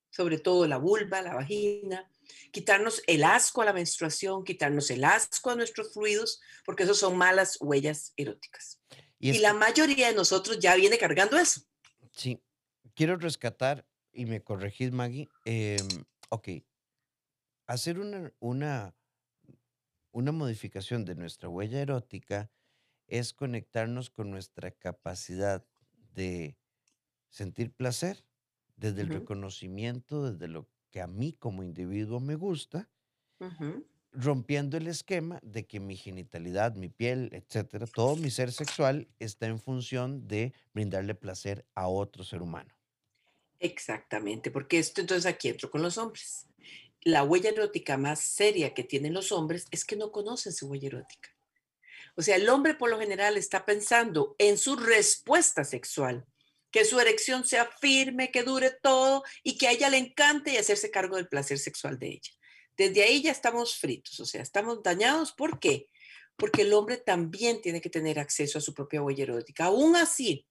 Sobre 0.08 0.38
todo 0.38 0.66
la 0.66 0.78
vulva, 0.78 1.20
la 1.20 1.34
vagina, 1.34 2.10
quitarnos 2.52 3.02
el 3.06 3.22
asco 3.22 3.60
a 3.60 3.66
la 3.66 3.74
menstruación, 3.74 4.44
quitarnos 4.44 4.90
el 4.90 5.04
asco 5.04 5.50
a 5.50 5.56
nuestros 5.56 5.92
fluidos, 5.92 6.40
porque 6.64 6.84
esos 6.84 6.98
son 6.98 7.18
malas 7.18 7.58
huellas 7.60 8.14
eróticas. 8.16 8.80
Y, 9.22 9.38
la 9.38 9.54
mayoría 9.54 10.08
de 10.08 10.14
nosotros 10.16 10.58
ya 10.58 10.74
viene 10.74 10.98
cargando 10.98 11.38
eso. 11.38 11.60
Sí, 12.10 12.42
quiero 12.96 13.16
rescatar, 13.16 13.86
y 14.12 14.26
me 14.26 14.42
corregís, 14.42 14.90
Maggie, 14.90 15.28
em, 15.44 15.86
ok, 16.28 16.48
hacer 17.68 18.00
una, 18.00 18.32
una, 18.40 18.96
una 20.10 20.32
modificación 20.32 21.04
de 21.04 21.14
nuestra 21.14 21.48
huella 21.48 21.80
erótica 21.80 22.50
es 23.06 23.32
conectarnos 23.32 24.10
con 24.10 24.28
nuestra 24.28 24.72
capacidad 24.72 25.64
de 26.14 26.58
sentir 27.28 27.72
placer 27.72 28.26
desde 28.74 29.02
el 29.02 29.08
reconocimiento, 29.08 30.32
desde 30.32 30.48
lo 30.48 30.68
que 30.90 31.00
a 31.00 31.06
mí 31.06 31.32
como 31.32 31.62
individuo 31.62 32.18
me 32.18 32.34
gusta, 32.34 32.90
rompiendo 34.12 34.76
el 34.76 34.86
esquema 34.86 35.38
de 35.42 35.66
que 35.66 35.80
mi 35.80 35.96
genitalidad, 35.96 36.74
mi 36.74 36.88
piel, 36.88 37.30
etcétera, 37.32 37.86
todo 37.86 38.16
mi 38.16 38.30
ser 38.30 38.52
sexual 38.52 39.08
está 39.18 39.46
en 39.46 39.58
función 39.58 40.28
de 40.28 40.52
brindarle 40.74 41.14
placer 41.14 41.64
a 41.74 41.88
otro 41.88 42.24
ser 42.24 42.42
humano. 42.42 42.74
Exactamente, 43.58 44.50
porque 44.50 44.78
esto 44.78 45.00
entonces 45.00 45.26
aquí 45.26 45.48
entro 45.48 45.70
con 45.70 45.82
los 45.82 45.96
hombres. 45.96 46.46
La 47.00 47.24
huella 47.24 47.50
erótica 47.50 47.96
más 47.96 48.20
seria 48.20 48.74
que 48.74 48.84
tienen 48.84 49.14
los 49.14 49.32
hombres 49.32 49.66
es 49.70 49.84
que 49.84 49.96
no 49.96 50.12
conocen 50.12 50.52
su 50.52 50.68
huella 50.68 50.88
erótica. 50.88 51.30
O 52.14 52.22
sea, 52.22 52.36
el 52.36 52.48
hombre 52.48 52.74
por 52.74 52.90
lo 52.90 52.98
general 52.98 53.36
está 53.36 53.64
pensando 53.64 54.36
en 54.38 54.58
su 54.58 54.76
respuesta 54.76 55.64
sexual, 55.64 56.26
que 56.70 56.84
su 56.84 57.00
erección 57.00 57.46
sea 57.46 57.66
firme, 57.80 58.30
que 58.30 58.42
dure 58.42 58.70
todo 58.82 59.22
y 59.42 59.56
que 59.56 59.68
a 59.68 59.72
ella 59.72 59.88
le 59.88 59.98
encante 59.98 60.52
y 60.52 60.56
hacerse 60.56 60.90
cargo 60.90 61.16
del 61.16 61.28
placer 61.28 61.58
sexual 61.58 61.98
de 61.98 62.08
ella. 62.08 62.30
Desde 62.76 63.02
ahí 63.02 63.22
ya 63.22 63.32
estamos 63.32 63.76
fritos, 63.76 64.18
o 64.20 64.26
sea, 64.26 64.42
estamos 64.42 64.82
dañados. 64.82 65.32
¿Por 65.32 65.58
qué? 65.60 65.88
Porque 66.36 66.62
el 66.62 66.72
hombre 66.72 66.96
también 66.96 67.60
tiene 67.60 67.80
que 67.80 67.90
tener 67.90 68.18
acceso 68.18 68.58
a 68.58 68.62
su 68.62 68.74
propia 68.74 69.02
huella 69.02 69.24
erótica. 69.24 69.66
Aún 69.66 69.96
así, 69.96 70.46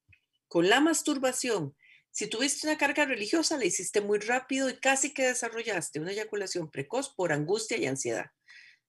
con 0.47 0.69
la 0.69 0.79
masturbación, 0.79 1.75
si 2.11 2.27
tuviste 2.27 2.67
una 2.67 2.77
carga 2.77 3.05
religiosa, 3.05 3.57
la 3.57 3.65
hiciste 3.65 4.01
muy 4.01 4.19
rápido 4.19 4.69
y 4.69 4.77
casi 4.77 5.13
que 5.13 5.23
desarrollaste 5.23 5.99
una 5.99 6.11
eyaculación 6.11 6.69
precoz 6.69 7.09
por 7.09 7.31
angustia 7.31 7.77
y 7.77 7.85
ansiedad 7.85 8.31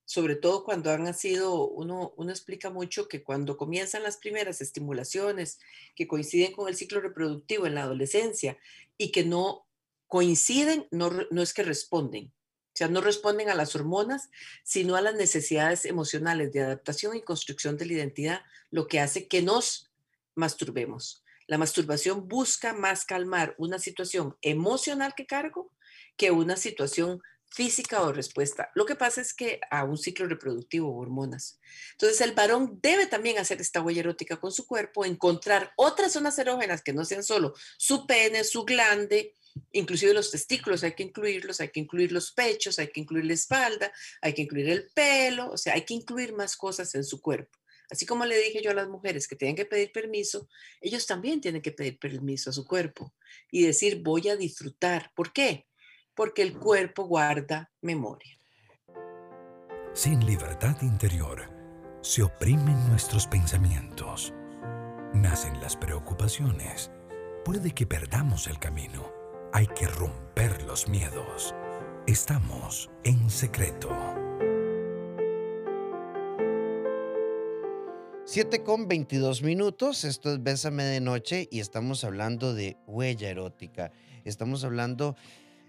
sobre 0.05 0.35
todo 0.35 0.63
cuando 0.63 0.91
han 0.91 1.13
sido, 1.13 1.67
uno, 1.69 2.13
uno 2.17 2.31
explica 2.31 2.69
mucho 2.69 3.07
que 3.07 3.23
cuando 3.23 3.57
comienzan 3.57 4.03
las 4.03 4.17
primeras 4.17 4.61
estimulaciones 4.61 5.59
que 5.95 6.07
coinciden 6.07 6.51
con 6.51 6.67
el 6.67 6.75
ciclo 6.75 6.99
reproductivo 6.99 7.65
en 7.65 7.75
la 7.75 7.83
adolescencia 7.83 8.57
y 8.97 9.11
que 9.11 9.23
no 9.23 9.65
coinciden, 10.07 10.87
no, 10.91 11.09
no 11.31 11.41
es 11.41 11.53
que 11.53 11.63
responden, 11.63 12.33
o 12.73 12.75
sea, 12.75 12.87
no 12.87 13.01
responden 13.01 13.49
a 13.49 13.55
las 13.55 13.75
hormonas, 13.75 14.31
sino 14.63 14.95
a 14.95 15.01
las 15.01 15.13
necesidades 15.13 15.85
emocionales 15.85 16.51
de 16.51 16.61
adaptación 16.61 17.15
y 17.15 17.21
construcción 17.21 17.77
de 17.77 17.85
la 17.85 17.93
identidad, 17.93 18.41
lo 18.71 18.87
que 18.87 18.99
hace 18.99 19.27
que 19.27 19.43
nos 19.43 19.91
masturbemos. 20.33 21.23
La 21.45 21.59
masturbación 21.59 22.27
busca 22.27 22.73
más 22.73 23.05
calmar 23.05 23.53
una 23.59 23.77
situación 23.77 24.35
emocional 24.41 25.13
que 25.15 25.27
cargo 25.27 25.71
que 26.17 26.31
una 26.31 26.57
situación 26.57 27.21
física 27.53 28.01
o 28.01 28.11
respuesta. 28.11 28.71
Lo 28.73 28.85
que 28.85 28.95
pasa 28.95 29.21
es 29.21 29.33
que 29.33 29.59
a 29.69 29.83
un 29.83 29.97
ciclo 29.97 30.27
reproductivo 30.27 30.89
o 30.89 30.99
hormonas. 30.99 31.59
Entonces 31.91 32.19
el 32.21 32.33
varón 32.33 32.79
debe 32.81 33.05
también 33.05 33.37
hacer 33.37 33.61
esta 33.61 33.81
huella 33.81 34.01
erótica 34.01 34.37
con 34.37 34.51
su 34.51 34.65
cuerpo, 34.65 35.05
encontrar 35.05 35.71
otras 35.75 36.13
zonas 36.13 36.37
erógenas 36.39 36.81
que 36.81 36.93
no 36.93 37.05
sean 37.05 37.23
solo 37.23 37.53
su 37.77 38.07
pene, 38.07 38.43
su 38.43 38.65
glande, 38.65 39.35
inclusive 39.71 40.13
los 40.13 40.31
testículos, 40.31 40.83
hay 40.83 40.93
que 40.93 41.03
incluirlos, 41.03 41.61
hay 41.61 41.69
que 41.69 41.79
incluir 41.79 42.11
los 42.11 42.31
pechos, 42.31 42.79
hay 42.79 42.87
que 42.87 43.01
incluir 43.01 43.25
la 43.25 43.33
espalda, 43.33 43.91
hay 44.21 44.33
que 44.33 44.41
incluir 44.41 44.69
el 44.69 44.89
pelo, 44.93 45.51
o 45.51 45.57
sea, 45.57 45.75
hay 45.75 45.85
que 45.85 45.93
incluir 45.93 46.33
más 46.33 46.57
cosas 46.57 46.95
en 46.95 47.03
su 47.03 47.21
cuerpo. 47.21 47.59
Así 47.91 48.07
como 48.07 48.25
le 48.25 48.37
dije 48.37 48.63
yo 48.63 48.71
a 48.71 48.73
las 48.73 48.87
mujeres 48.87 49.27
que 49.27 49.35
tienen 49.35 49.55
que 49.55 49.65
pedir 49.65 49.91
permiso, 49.91 50.47
ellos 50.81 51.05
también 51.05 51.41
tienen 51.41 51.61
que 51.61 51.71
pedir 51.71 51.99
permiso 51.99 52.49
a 52.49 52.53
su 52.53 52.65
cuerpo 52.65 53.13
y 53.51 53.63
decir, 53.63 54.01
voy 54.01 54.29
a 54.29 54.35
disfrutar. 54.35 55.11
¿Por 55.13 55.31
qué? 55.31 55.67
Porque 56.15 56.41
el 56.41 56.57
cuerpo 56.57 57.05
guarda 57.05 57.71
memoria. 57.81 58.39
Sin 59.93 60.25
libertad 60.25 60.75
interior, 60.81 61.49
se 62.01 62.23
oprimen 62.23 62.87
nuestros 62.89 63.27
pensamientos. 63.27 64.33
Nacen 65.13 65.61
las 65.61 65.75
preocupaciones. 65.75 66.91
Puede 67.45 67.71
que 67.71 67.85
perdamos 67.85 68.47
el 68.47 68.57
camino. 68.57 69.11
Hay 69.53 69.67
que 69.67 69.87
romper 69.87 70.63
los 70.63 70.87
miedos. 70.87 71.53
Estamos 72.07 72.89
en 73.03 73.29
secreto. 73.29 73.89
7 78.25 78.63
con 78.63 78.87
22 78.87 79.43
minutos, 79.43 80.05
esto 80.05 80.31
es 80.33 80.41
Bésame 80.41 80.85
de 80.85 81.01
Noche 81.01 81.47
y 81.51 81.59
estamos 81.59 82.03
hablando 82.03 82.53
de 82.53 82.77
huella 82.87 83.29
erótica. 83.29 83.91
Estamos 84.23 84.63
hablando 84.63 85.15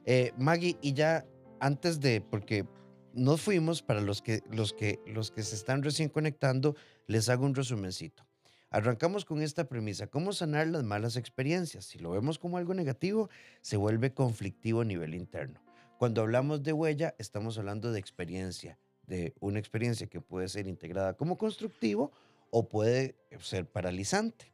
eh, 0.07 0.33
Maggie, 0.37 0.77
y 0.83 0.93
ya 0.93 1.27
antes 1.61 2.01
de, 2.01 2.21
porque 2.21 2.67
nos 3.15 3.41
fuimos, 3.41 3.83
para 3.83 4.01
los 4.01 4.23
que, 4.23 4.43
los, 4.51 4.73
que, 4.73 5.01
los 5.07 5.31
que 5.31 5.43
se 5.43 5.55
están 5.55 5.83
recién 5.83 6.09
conectando, 6.09 6.77
les 7.07 7.29
hago 7.29 7.47
un 7.47 7.55
resumencito. 7.55 8.27
Arrancamos 8.71 9.25
con 9.25 9.41
esta 9.41 9.69
premisa, 9.69 10.09
¿cómo 10.09 10.33
sanar 10.33 10.67
las 10.67 10.83
malas 10.83 11.17
experiencias? 11.17 11.85
Si 11.85 12.01
lo 12.01 12.11
vemos 12.11 12.41
como 12.41 12.59
algo 12.59 12.75
negativo, 12.75 13.31
se 13.61 13.77
vuelve 13.77 14.13
conflictivo 14.13 14.81
a 14.81 14.85
nivel 14.85 15.15
interno. 15.15 15.61
Cuando 15.97 16.23
hablamos 16.23 16.65
de 16.65 16.73
huella, 16.73 17.15
estamos 17.19 17.57
hablando 17.57 17.93
de 17.93 18.01
experiencia, 18.01 18.79
de 19.07 19.33
una 19.39 19.61
experiencia 19.61 20.09
que 20.09 20.21
puede 20.21 20.49
ser 20.49 20.67
integrada 20.67 21.15
como 21.15 21.39
constructivo 21.39 22.11
o 22.51 22.69
puede 22.69 23.15
ser 23.39 23.67
paralizante. 23.67 24.53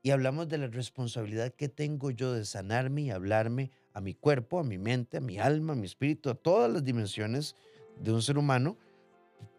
Y 0.00 0.12
hablamos 0.12 0.48
de 0.48 0.58
la 0.58 0.68
responsabilidad 0.68 1.52
que 1.52 1.68
tengo 1.68 2.12
yo 2.12 2.32
de 2.32 2.44
sanarme 2.44 3.02
y 3.02 3.10
hablarme 3.10 3.72
a 3.96 4.00
mi 4.02 4.12
cuerpo, 4.12 4.58
a 4.58 4.62
mi 4.62 4.76
mente, 4.76 5.16
a 5.16 5.20
mi 5.20 5.38
alma, 5.38 5.72
a 5.72 5.76
mi 5.76 5.86
espíritu, 5.86 6.28
a 6.28 6.34
todas 6.34 6.70
las 6.70 6.84
dimensiones 6.84 7.56
de 7.98 8.12
un 8.12 8.20
ser 8.20 8.36
humano 8.36 8.76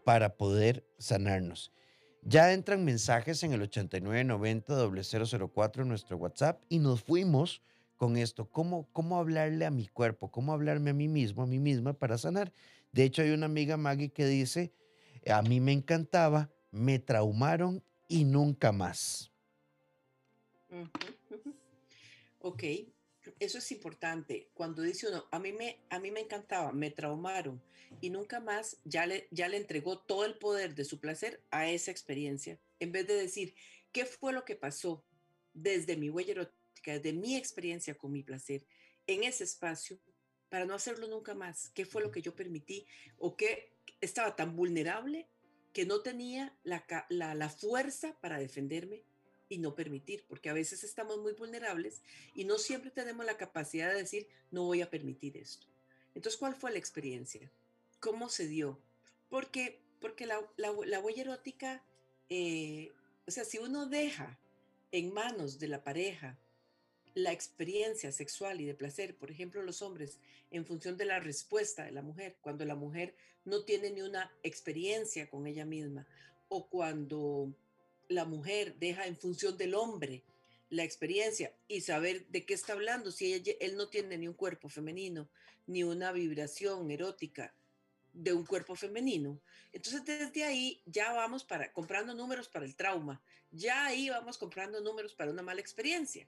para 0.03 0.37
poder 0.37 0.85
sanarnos. 0.99 1.71
Ya 2.21 2.53
entran 2.53 2.85
mensajes 2.85 3.41
en 3.41 3.53
el 3.53 3.67
8990-004 3.67 5.81
en 5.81 5.87
nuestro 5.87 6.17
WhatsApp 6.17 6.61
y 6.69 6.77
nos 6.77 7.01
fuimos 7.01 7.63
con 7.95 8.15
esto, 8.15 8.45
¿Cómo, 8.45 8.87
cómo 8.93 9.17
hablarle 9.17 9.65
a 9.65 9.71
mi 9.71 9.87
cuerpo, 9.87 10.29
cómo 10.29 10.53
hablarme 10.53 10.91
a 10.91 10.93
mí 10.93 11.07
mismo, 11.07 11.41
a 11.41 11.47
mí 11.47 11.57
misma 11.57 11.93
para 11.93 12.19
sanar. 12.19 12.53
De 12.91 13.05
hecho, 13.05 13.23
hay 13.23 13.31
una 13.31 13.47
amiga 13.47 13.75
Maggie 13.75 14.09
que 14.09 14.27
dice, 14.27 14.71
a 15.27 15.41
mí 15.41 15.59
me 15.59 15.71
encantaba, 15.71 16.51
me 16.69 16.99
traumaron 16.99 17.81
y 18.07 18.23
nunca 18.23 18.71
más. 18.71 19.31
Ok, 22.39 22.63
eso 23.39 23.57
es 23.57 23.71
importante. 23.71 24.49
Cuando 24.53 24.81
dice 24.81 25.07
uno, 25.07 25.25
a 25.31 25.39
mí 25.39 25.51
me, 25.51 25.79
a 25.89 25.99
mí 25.99 26.11
me 26.11 26.21
encantaba, 26.21 26.71
me 26.71 26.91
traumaron 26.91 27.61
y 28.01 28.09
nunca 28.09 28.39
más 28.39 28.77
ya 28.83 29.05
le, 29.05 29.27
ya 29.31 29.47
le 29.47 29.57
entregó 29.57 29.99
todo 29.99 30.25
el 30.25 30.37
poder 30.37 30.75
de 30.75 30.85
su 30.85 30.99
placer 30.99 31.41
a 31.51 31.69
esa 31.69 31.91
experiencia, 31.91 32.59
en 32.79 32.91
vez 32.91 33.07
de 33.07 33.15
decir, 33.15 33.55
¿qué 33.91 34.05
fue 34.05 34.33
lo 34.33 34.45
que 34.45 34.55
pasó 34.55 35.05
desde 35.53 35.97
mi 35.97 36.09
huella 36.09 36.31
erótica, 36.31 36.93
desde 36.93 37.13
mi 37.13 37.35
experiencia 37.35 37.95
con 37.95 38.11
mi 38.11 38.23
placer 38.23 38.65
en 39.07 39.23
ese 39.23 39.43
espacio 39.43 39.99
para 40.49 40.65
no 40.65 40.73
hacerlo 40.73 41.07
nunca 41.07 41.33
más? 41.33 41.69
¿Qué 41.69 41.85
fue 41.85 42.01
lo 42.01 42.11
que 42.11 42.21
yo 42.21 42.35
permití 42.35 42.85
o 43.17 43.35
qué 43.35 43.73
estaba 44.01 44.35
tan 44.35 44.55
vulnerable 44.55 45.27
que 45.73 45.85
no 45.85 46.01
tenía 46.01 46.57
la, 46.63 46.85
la, 47.09 47.35
la 47.35 47.49
fuerza 47.49 48.17
para 48.19 48.39
defenderme? 48.39 49.03
Y 49.49 49.59
no 49.59 49.75
permitir, 49.75 50.25
porque 50.27 50.49
a 50.49 50.53
veces 50.53 50.83
estamos 50.83 51.19
muy 51.19 51.33
vulnerables 51.33 52.01
y 52.33 52.43
no 52.43 52.57
siempre 52.57 52.91
tenemos 52.91 53.25
la 53.25 53.37
capacidad 53.37 53.89
de 53.89 53.99
decir, 53.99 54.27
no 54.51 54.63
voy 54.63 54.81
a 54.81 54.89
permitir 54.89 55.37
esto. 55.37 55.67
Entonces, 56.15 56.37
¿cuál 56.37 56.55
fue 56.55 56.71
la 56.71 56.79
experiencia? 56.79 57.51
¿Cómo 57.99 58.29
se 58.29 58.47
dio? 58.47 58.79
Porque, 59.29 59.81
porque 59.99 60.25
la, 60.25 60.39
la, 60.57 60.99
huella 60.99 61.21
erótica, 61.21 61.83
eh, 62.29 62.91
o 63.27 63.31
sea, 63.31 63.45
si 63.45 63.57
uno 63.59 63.85
deja 63.85 64.39
en 64.91 65.13
manos 65.13 65.59
de 65.59 65.67
la 65.67 65.83
pareja 65.83 66.37
la 67.13 67.31
experiencia 67.31 68.11
sexual 68.11 68.61
y 68.61 68.65
de 68.65 68.75
placer, 68.75 69.17
por 69.17 69.31
ejemplo, 69.31 69.63
los 69.63 69.81
hombres, 69.81 70.19
en 70.51 70.65
función 70.65 70.97
de 70.97 71.05
la 71.05 71.19
respuesta 71.19 71.83
de 71.83 71.91
la 71.91 72.01
mujer, 72.01 72.37
cuando 72.41 72.63
la 72.63 72.75
mujer 72.75 73.15
no 73.43 73.63
tiene 73.63 73.89
ni 73.89 74.01
una 74.01 74.31
experiencia 74.43 75.29
con 75.29 75.47
ella 75.47 75.65
misma, 75.65 76.05
o 76.49 76.69
cuando 76.69 77.53
la 78.09 78.25
mujer 78.25 78.75
deja 78.79 79.07
en 79.07 79.17
función 79.17 79.57
del 79.57 79.75
hombre 79.75 80.23
la 80.69 80.83
experiencia 80.83 81.53
y 81.67 81.81
saber 81.81 82.27
de 82.27 82.45
qué 82.45 82.53
está 82.53 82.73
hablando, 82.73 83.11
si 83.11 83.33
él 83.59 83.77
no 83.77 83.87
tiene 83.89 84.17
ni 84.17 84.27
un 84.27 84.33
cuerpo 84.33 84.69
femenino, 84.69 85.29
ni 85.65 85.83
una 85.83 86.11
vibración 86.11 86.89
erótica 86.91 87.53
de 88.13 88.33
un 88.33 88.45
cuerpo 88.45 88.75
femenino. 88.75 89.39
Entonces 89.71 90.03
desde 90.05 90.43
ahí 90.43 90.81
ya 90.85 91.13
vamos 91.13 91.43
para 91.43 91.71
comprando 91.71 92.13
números 92.13 92.49
para 92.49 92.65
el 92.65 92.75
trauma, 92.75 93.21
ya 93.51 93.85
ahí 93.85 94.09
vamos 94.09 94.37
comprando 94.37 94.81
números 94.81 95.13
para 95.13 95.31
una 95.31 95.41
mala 95.41 95.61
experiencia. 95.61 96.27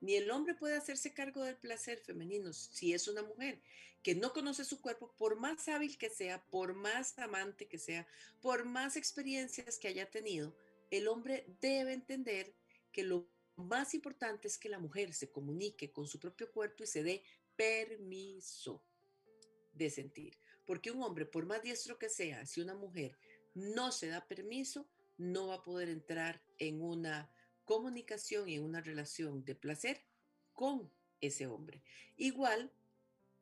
Ni 0.00 0.14
el 0.14 0.30
hombre 0.30 0.54
puede 0.54 0.76
hacerse 0.76 1.12
cargo 1.12 1.42
del 1.42 1.56
placer 1.56 1.98
femenino 1.98 2.52
si 2.52 2.92
es 2.92 3.08
una 3.08 3.22
mujer 3.22 3.60
que 4.02 4.14
no 4.14 4.32
conoce 4.32 4.64
su 4.64 4.80
cuerpo, 4.80 5.12
por 5.18 5.36
más 5.36 5.68
hábil 5.68 5.98
que 5.98 6.10
sea, 6.10 6.40
por 6.44 6.74
más 6.74 7.18
amante 7.18 7.66
que 7.66 7.78
sea, 7.78 8.06
por 8.40 8.64
más 8.64 8.96
experiencias 8.96 9.78
que 9.78 9.88
haya 9.88 10.08
tenido, 10.08 10.54
el 10.90 11.08
hombre 11.08 11.46
debe 11.60 11.92
entender 11.92 12.54
que 12.92 13.02
lo 13.02 13.28
más 13.56 13.94
importante 13.94 14.48
es 14.48 14.58
que 14.58 14.68
la 14.68 14.78
mujer 14.78 15.12
se 15.12 15.30
comunique 15.30 15.92
con 15.92 16.06
su 16.06 16.20
propio 16.20 16.50
cuerpo 16.52 16.84
y 16.84 16.86
se 16.86 17.02
dé 17.02 17.22
permiso 17.56 18.84
de 19.72 19.90
sentir. 19.90 20.38
Porque 20.64 20.90
un 20.90 21.02
hombre, 21.02 21.26
por 21.26 21.46
más 21.46 21.62
diestro 21.62 21.98
que 21.98 22.08
sea, 22.08 22.44
si 22.46 22.60
una 22.60 22.74
mujer 22.74 23.18
no 23.54 23.92
se 23.92 24.08
da 24.08 24.26
permiso, 24.26 24.88
no 25.16 25.48
va 25.48 25.56
a 25.56 25.62
poder 25.62 25.88
entrar 25.88 26.42
en 26.58 26.82
una 26.82 27.30
comunicación 27.64 28.48
y 28.48 28.56
en 28.56 28.64
una 28.64 28.80
relación 28.80 29.44
de 29.44 29.54
placer 29.54 30.02
con 30.52 30.90
ese 31.20 31.46
hombre. 31.46 31.82
Igual, 32.16 32.70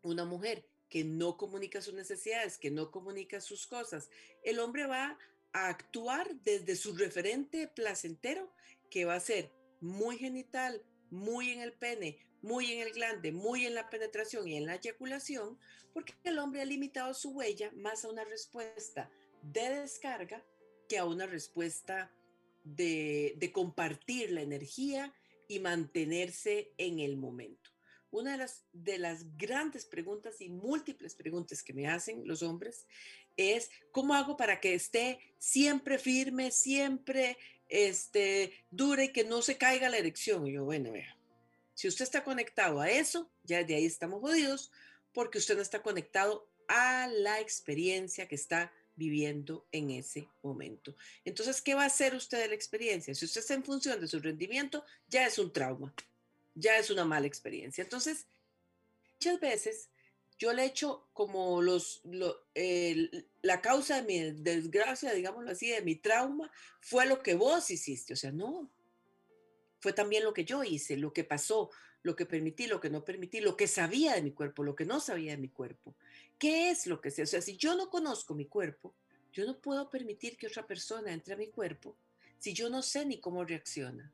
una 0.03 0.25
mujer 0.25 0.69
que 0.89 1.05
no 1.05 1.37
comunica 1.37 1.81
sus 1.81 1.95
necesidades, 1.95 2.59
que 2.59 2.71
no 2.71 2.91
comunica 2.91 3.41
sus 3.41 3.67
cosas, 3.67 4.11
el 4.43 4.61
hombre 4.61 4.87
va 4.87 5.19
a 5.55 5.69
actuar 5.69 6.35
desde 6.43 6.77
su 6.77 6.95
referente 6.95 7.69
placentero, 7.69 8.53
que 8.91 9.07
va 9.07 9.15
a 9.15 9.21
ser 9.21 9.51
muy 9.81 10.19
genital, 10.19 10.83
muy 11.11 11.51
en 11.51 11.61
el 11.61 11.73
pene, 11.73 12.19
muy 12.43 12.73
en 12.73 12.81
el 12.81 12.93
glande, 12.93 13.33
muy 13.33 13.65
en 13.65 13.75
la 13.75 13.89
penetración 13.89 14.47
y 14.47 14.57
en 14.57 14.67
la 14.67 14.75
eyaculación, 14.75 15.59
porque 15.95 16.13
el 16.25 16.39
hombre 16.39 16.61
ha 16.61 16.67
limitado 16.67 17.15
su 17.15 17.31
huella 17.31 17.71
más 17.73 18.05
a 18.05 18.11
una 18.11 18.25
respuesta 18.25 19.11
de 19.43 19.81
descarga 19.81 20.45
que 20.89 20.99
a 20.99 21.07
una 21.07 21.27
respuesta 21.27 22.13
de, 22.65 23.51
compartir 23.53 24.33
la 24.33 24.43
energía 24.43 25.15
y 25.49 25.61
mantenerse 25.61 26.73
en 26.79 26.99
el 26.99 27.17
momento. 27.17 27.71
Una 28.11 28.33
de 28.33 28.39
las, 28.39 28.65
de 28.73 28.99
las 28.99 29.37
grandes 29.37 29.85
preguntas 29.87 30.41
y 30.41 30.49
múltiples 30.49 31.15
preguntas 31.15 31.63
que 31.63 31.75
me 31.75 31.89
hacen 31.89 32.27
los 32.27 32.43
hombres 32.43 32.87
es, 33.37 33.71
¿cómo 33.91 34.15
hago 34.15 34.37
para 34.37 34.61
que 34.61 34.75
esté 34.75 35.19
siempre 35.39 35.99
firme, 35.99 36.51
siempre 36.51 37.39
este, 37.69 38.53
dure 38.71 39.05
y 39.05 39.13
que 39.13 39.25
no 39.25 39.43
se 39.43 39.57
caiga 39.57 39.89
la 39.89 39.99
erección? 39.99 40.47
Y 40.47 40.53
yo, 40.53 40.65
bueno, 40.65 40.93
vea, 40.93 41.17
si 41.75 41.89
usted 41.89 42.05
está 42.05 42.25
conectado 42.25 42.81
a 42.81 42.91
eso, 42.91 43.31
ya 43.43 43.63
de 43.65 43.75
ahí 43.75 43.85
estamos 43.85 44.21
jodidos, 44.21 44.71
porque 45.13 45.39
usted 45.39 45.57
no 45.57 45.63
está 45.63 45.83
conectado 45.83 46.49
a 46.69 47.07
la 47.09 47.41
experiencia 47.41 48.29
que 48.29 48.35
está 48.35 48.73
viviendo 48.97 49.67
en 49.73 49.91
ese 49.91 50.29
momento. 50.43 50.97
Entonces, 51.25 51.61
¿qué 51.61 51.75
va 51.75 51.83
a 51.83 51.87
hacer 51.87 52.15
usted 52.15 52.39
de 52.39 52.49
la 52.49 52.55
experiencia? 52.55 53.15
Si 53.15 53.25
usted 53.25 53.41
está 53.41 53.55
en 53.55 53.65
función 53.65 54.01
de 54.01 54.09
su 54.09 54.21
rendimiento, 54.21 54.85
ya 55.09 55.27
es 55.27 55.39
un 55.39 55.53
trauma, 55.53 55.93
ya 56.55 56.79
es 56.79 56.91
una 56.91 57.05
mala 57.05 57.27
experiencia. 57.27 57.83
Entonces, 57.83 58.27
muchas 59.15 59.41
veces 59.41 59.91
yo 60.39 60.53
le 60.53 60.65
echo 60.65 61.09
como 61.13 61.63
los, 61.63 62.03
la 63.43 63.61
causa 63.61 63.97
de 63.97 64.03
mi 64.03 64.43
desgracia, 64.43 65.13
digámoslo 65.13 65.51
así, 65.51 65.71
de 65.71 65.83
mi 65.83 65.97
trauma, 65.97 66.51
fue 66.81 67.07
lo 67.07 67.23
que 67.23 67.35
vos 67.35 67.71
hiciste. 67.71 68.15
O 68.15 68.17
sea, 68.17 68.33
no, 68.33 68.71
fue 69.81 69.93
también 69.93 70.25
lo 70.25 70.35
que 70.35 70.45
yo 70.45 70.65
hice, 70.65 70.97
lo 70.97 71.13
que 71.13 71.25
pasó, 71.25 71.71
lo 72.03 72.17
que 72.17 72.27
permití, 72.27 72.67
lo 72.67 72.81
que 72.81 72.91
no 72.91 73.05
permití, 73.05 73.41
lo 73.41 73.57
que 73.57 73.67
sabía 73.67 74.15
de 74.15 74.23
mi 74.23 74.33
cuerpo, 74.33 74.65
lo 74.65 74.75
que 74.75 74.85
no 74.85 75.01
sabía 75.01 75.33
de 75.33 75.39
mi 75.39 75.49
cuerpo. 75.49 75.95
¿Qué 76.39 76.71
es 76.71 76.87
lo 76.87 77.01
que 77.01 77.11
sé? 77.11 77.23
O 77.23 77.27
sea, 77.27 77.41
si 77.41 77.57
yo 77.57 77.75
no 77.77 77.89
conozco 77.89 78.35
mi 78.35 78.47
cuerpo, 78.47 78.95
yo 79.33 79.47
no 79.47 79.61
puedo 79.61 79.89
permitir 79.91 80.37
que 80.37 80.47
otra 80.47 80.67
persona 80.67 81.13
entre 81.13 81.35
a 81.35 81.37
mi 81.37 81.49
cuerpo 81.49 81.97
si 82.39 82.53
yo 82.53 82.69
no 82.69 82.83
sé 82.83 83.07
ni 83.07 83.21
cómo 83.21 83.45
reacciona. 83.45 84.13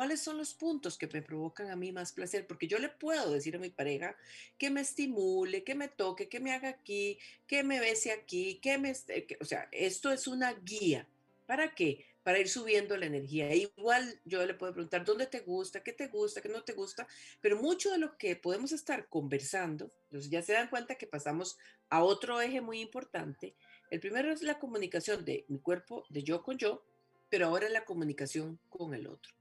¿Cuáles 0.00 0.22
son 0.22 0.38
los 0.38 0.54
puntos 0.54 0.96
que 0.96 1.06
me 1.08 1.20
provocan 1.20 1.68
a 1.68 1.76
mí 1.76 1.92
más 1.92 2.12
placer? 2.12 2.46
Porque 2.46 2.66
yo 2.66 2.78
le 2.78 2.88
puedo 2.88 3.34
decir 3.34 3.54
a 3.54 3.58
mi 3.58 3.68
pareja 3.68 4.16
que 4.56 4.70
me 4.70 4.80
estimule, 4.80 5.62
que 5.62 5.74
me 5.74 5.88
toque, 5.88 6.26
que 6.26 6.40
me 6.40 6.52
haga 6.52 6.70
aquí, 6.70 7.18
que 7.46 7.62
me 7.62 7.80
bese 7.80 8.10
aquí, 8.10 8.60
que 8.62 8.78
me... 8.78 8.92
o 9.40 9.44
sea, 9.44 9.68
esto 9.70 10.10
es 10.10 10.26
una 10.26 10.54
guía. 10.54 11.06
¿Para 11.44 11.74
qué? 11.74 12.06
para 12.22 12.38
ir 12.38 12.48
subiendo 12.48 12.96
la 12.96 13.04
energía. 13.04 13.54
Igual 13.54 14.18
yo 14.24 14.46
le 14.46 14.54
puedo 14.54 14.72
preguntar 14.72 15.04
dónde 15.04 15.26
te 15.26 15.40
gusta, 15.40 15.82
qué 15.82 15.92
te 15.92 16.08
gusta, 16.08 16.40
qué 16.40 16.48
no 16.48 16.64
te 16.64 16.72
gusta, 16.72 17.06
pero 17.42 17.60
mucho 17.60 17.90
de 17.90 17.98
lo 17.98 18.16
que 18.16 18.36
podemos 18.36 18.72
estar 18.72 19.06
conversando, 19.06 19.90
entonces 20.04 20.30
ya 20.30 20.40
se 20.40 20.54
dan 20.54 20.70
cuenta 20.70 20.94
que 20.94 21.06
pasamos 21.06 21.58
a 21.90 22.02
otro 22.02 22.40
eje 22.40 22.62
muy 22.62 22.80
importante. 22.80 23.54
El 23.90 24.00
primero 24.00 24.32
es 24.32 24.40
la 24.40 24.58
comunicación 24.58 25.26
de 25.26 25.44
mi 25.48 25.58
cuerpo, 25.58 26.04
de 26.08 26.22
yo 26.22 26.42
con 26.42 26.56
yo, 26.56 26.82
pero 27.28 27.48
ahora 27.48 27.68
la 27.68 27.84
comunicación 27.84 28.58
con 28.70 28.94
el 28.94 29.06
otro. 29.06 29.39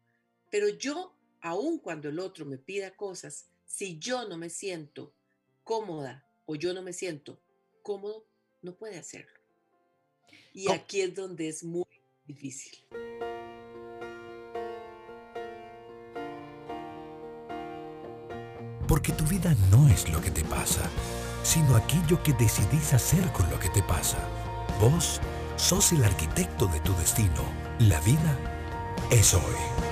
Pero 0.49 0.69
yo, 0.69 1.13
aun 1.41 1.79
cuando 1.79 2.09
el 2.09 2.19
otro 2.19 2.45
me 2.45 2.57
pida 2.57 2.95
cosas, 2.95 3.47
si 3.65 3.99
yo 3.99 4.27
no 4.27 4.37
me 4.37 4.49
siento 4.49 5.13
cómoda 5.63 6.25
o 6.45 6.55
yo 6.55 6.73
no 6.73 6.81
me 6.81 6.93
siento 6.93 7.39
cómodo, 7.83 8.25
no 8.61 8.75
puede 8.75 8.97
hacerlo. 8.97 9.39
Y 10.53 10.71
aquí 10.71 11.01
es 11.01 11.13
donde 11.13 11.47
es 11.47 11.63
muy 11.63 11.85
difícil. 12.25 12.77
Porque 18.87 19.11
tu 19.11 19.23
vida 19.25 19.55
no 19.69 19.87
es 19.87 20.09
lo 20.11 20.19
que 20.19 20.31
te 20.31 20.43
pasa, 20.43 20.89
sino 21.43 21.75
aquello 21.75 22.21
que 22.23 22.33
decidís 22.33 22.91
hacer 22.93 23.31
con 23.33 23.47
lo 23.51 23.59
que 23.59 23.69
te 23.69 23.83
pasa. 23.83 24.17
Vos 24.81 25.21
sos 25.57 25.91
el 25.91 26.03
arquitecto 26.03 26.65
de 26.65 26.79
tu 26.79 26.93
destino. 26.95 27.45
La 27.79 28.01
vida 28.01 28.35
es 29.11 29.35
hoy. 29.35 29.88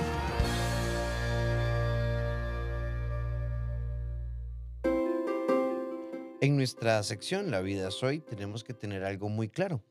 En 6.40 6.56
nuestra 6.56 7.02
sección 7.02 7.50
La 7.50 7.60
vida 7.60 7.88
es 7.88 8.00
hoy 8.04 8.20
tenemos 8.20 8.62
que 8.62 8.72
tener 8.72 9.02
algo 9.02 9.28
muy 9.28 9.48
claro. 9.48 9.82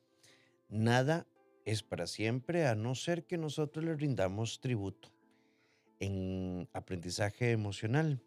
Nada 0.70 1.28
es 1.66 1.84
para 1.84 2.08
siempre 2.08 2.68
a 2.68 2.76
no 2.76 2.96
ser 2.96 3.26
que 3.26 3.38
nosotros 3.38 3.84
le 3.84 3.98
rindamos 3.98 4.62
tributo. 4.62 5.10
En 6.00 6.70
aprendizaje 6.72 7.52
emocional 7.52 8.24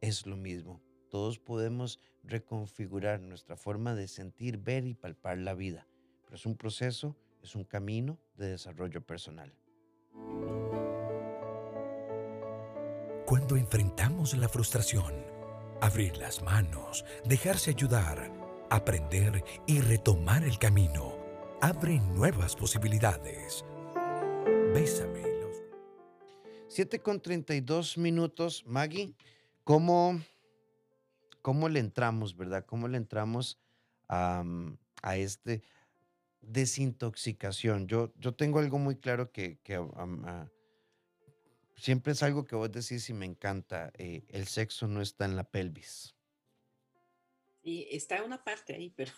es 0.00 0.26
lo 0.26 0.36
mismo. 0.36 0.80
Todos 1.10 1.40
podemos 1.40 1.98
reconfigurar 2.22 3.20
nuestra 3.20 3.56
forma 3.56 3.96
de 3.96 4.06
sentir, 4.06 4.58
ver 4.58 4.86
y 4.86 4.94
palpar 4.94 5.38
la 5.38 5.54
vida, 5.54 5.88
pero 6.24 6.36
es 6.36 6.46
un 6.46 6.56
proceso, 6.56 7.16
es 7.42 7.56
un 7.56 7.64
camino 7.64 8.16
de 8.36 8.50
desarrollo 8.50 9.04
personal. 9.04 9.52
Cuando 13.26 13.56
enfrentamos 13.56 14.36
la 14.36 14.48
frustración, 14.48 15.35
abrir 15.80 16.16
las 16.16 16.42
manos, 16.42 17.04
dejarse 17.24 17.70
ayudar, 17.70 18.30
aprender 18.70 19.44
y 19.66 19.80
retomar 19.80 20.44
el 20.44 20.58
camino 20.58 21.16
abre 21.60 21.98
nuevas 21.98 22.54
posibilidades. 22.54 23.64
Bésame. 24.74 25.26
7 26.68 27.00
con 27.00 27.20
32 27.20 27.96
minutos, 27.96 28.64
Maggie. 28.66 29.14
¿Cómo, 29.64 30.20
¿Cómo 31.40 31.68
le 31.68 31.80
entramos, 31.80 32.36
verdad? 32.36 32.66
¿Cómo 32.66 32.86
le 32.86 32.98
entramos 32.98 33.58
a, 34.08 34.44
a 35.02 35.16
este 35.16 35.62
desintoxicación? 36.42 37.86
Yo, 37.86 38.12
yo 38.18 38.34
tengo 38.34 38.58
algo 38.58 38.78
muy 38.78 38.96
claro 38.96 39.32
que, 39.32 39.58
que 39.62 39.80
siempre 41.76 42.12
es 42.12 42.22
algo 42.22 42.44
que 42.44 42.56
vos 42.56 42.70
decís 42.70 43.08
y 43.10 43.12
me 43.12 43.26
encanta. 43.26 43.92
Eh, 43.98 44.24
el 44.28 44.46
sexo 44.46 44.86
no 44.86 45.00
está 45.02 45.24
en 45.24 45.36
la 45.36 45.44
pelvis. 45.44 46.14
Y 47.62 47.88
está 47.90 48.22
una 48.22 48.42
parte 48.42 48.74
ahí, 48.74 48.92
pero... 48.94 49.12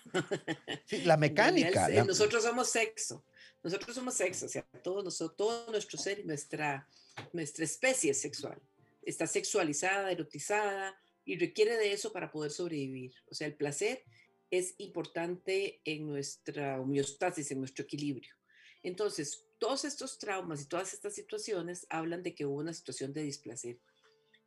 la 1.05 1.16
mecánica. 1.18 1.88
Nosotros 2.05 2.42
somos 2.42 2.71
sexo, 2.71 3.25
nosotros 3.62 3.94
somos 3.94 4.14
sexo, 4.14 4.47
o 4.47 4.49
sea, 4.49 4.62
todo, 4.83 5.03
nosotros, 5.03 5.37
todo 5.37 5.71
nuestro 5.71 5.99
ser 5.99 6.21
y 6.21 6.25
nuestra, 6.25 6.88
nuestra 7.33 7.64
especie 7.64 8.14
sexual 8.14 8.59
está 9.03 9.27
sexualizada, 9.27 10.11
erotizada 10.11 10.99
y 11.25 11.38
requiere 11.38 11.77
de 11.77 11.92
eso 11.92 12.12
para 12.12 12.31
poder 12.31 12.51
sobrevivir. 12.51 13.14
O 13.31 13.35
sea, 13.35 13.47
el 13.47 13.55
placer 13.55 14.03
es 14.51 14.75
importante 14.79 15.81
en 15.85 16.07
nuestra 16.07 16.81
homeostasis, 16.81 17.51
en 17.51 17.59
nuestro 17.59 17.85
equilibrio. 17.85 18.35
Entonces, 18.83 19.44
todos 19.59 19.85
estos 19.85 20.18
traumas 20.18 20.62
y 20.62 20.66
todas 20.66 20.94
estas 20.94 21.14
situaciones 21.14 21.87
hablan 21.90 22.23
de 22.23 22.35
que 22.35 22.47
hubo 22.47 22.57
una 22.59 22.73
situación 22.73 23.12
de 23.12 23.23
displacer. 23.23 23.79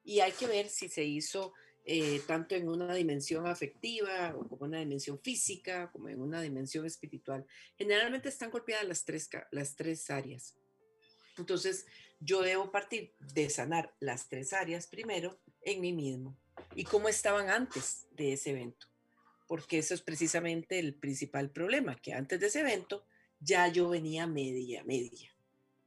Y 0.04 0.20
hay 0.20 0.32
que 0.32 0.48
ver 0.48 0.70
si 0.70 0.90
se 0.90 1.04
hizo 1.04 1.54
eh, 1.84 2.22
tanto 2.28 2.56
en 2.56 2.70
una 2.70 2.94
dimensión 2.94 3.48
afectiva, 3.48 4.36
o 4.36 4.48
como 4.48 4.66
una 4.66 4.80
dimensión 4.80 5.20
física, 5.20 5.90
como 5.92 6.10
en 6.10 6.22
una 6.22 6.42
dimensión 6.42 6.86
espiritual. 6.86 7.46
Generalmente 7.78 8.30
están 8.30 8.52
golpeadas 8.52 8.88
las 8.88 9.04
tres, 9.04 9.30
las 9.52 9.76
tres 9.76 10.10
áreas. 10.10 10.56
Entonces, 11.38 11.88
yo 12.20 12.42
debo 12.42 12.72
partir 12.72 13.16
de 13.20 13.50
sanar 13.50 13.96
las 14.00 14.30
tres 14.30 14.54
áreas 14.54 14.86
primero 14.86 15.40
en 15.62 15.82
mí 15.82 15.92
mismo 15.92 16.38
y 16.76 16.84
cómo 16.84 17.10
estaban 17.10 17.50
antes 17.50 18.06
de 18.12 18.34
ese 18.34 18.52
evento, 18.52 18.88
porque 19.48 19.80
eso 19.80 19.96
es 19.96 20.02
precisamente 20.02 20.78
el 20.78 20.94
principal 20.94 21.50
problema, 21.50 21.96
que 21.96 22.14
antes 22.14 22.40
de 22.40 22.48
ese 22.48 22.60
evento 22.60 23.06
ya 23.42 23.68
yo 23.68 23.90
venía 23.90 24.28
media, 24.28 24.84
media. 24.86 25.30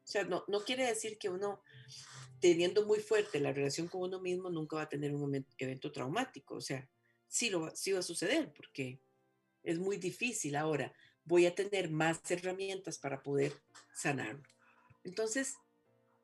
O 0.04 0.06
sea, 0.06 0.24
no, 0.24 0.44
no 0.48 0.60
quiere 0.64 0.86
decir 0.86 1.16
que 1.16 1.30
uno 1.30 1.62
teniendo 2.40 2.84
muy 2.84 3.00
fuerte 3.00 3.40
la 3.40 3.52
relación 3.52 3.88
con 3.88 4.02
uno 4.02 4.20
mismo, 4.20 4.50
nunca 4.50 4.76
va 4.76 4.82
a 4.82 4.88
tener 4.90 5.14
un 5.14 5.46
evento 5.56 5.90
traumático. 5.90 6.56
O 6.56 6.60
sea, 6.60 6.86
sí, 7.26 7.48
lo, 7.48 7.74
sí 7.74 7.92
va 7.92 8.00
a 8.00 8.02
suceder 8.02 8.52
porque 8.52 9.00
es 9.62 9.78
muy 9.78 9.96
difícil. 9.96 10.54
Ahora, 10.56 10.92
voy 11.24 11.46
a 11.46 11.54
tener 11.54 11.90
más 11.90 12.30
herramientas 12.30 12.98
para 12.98 13.22
poder 13.22 13.54
sanarlo. 13.94 14.42
Entonces, 15.04 15.54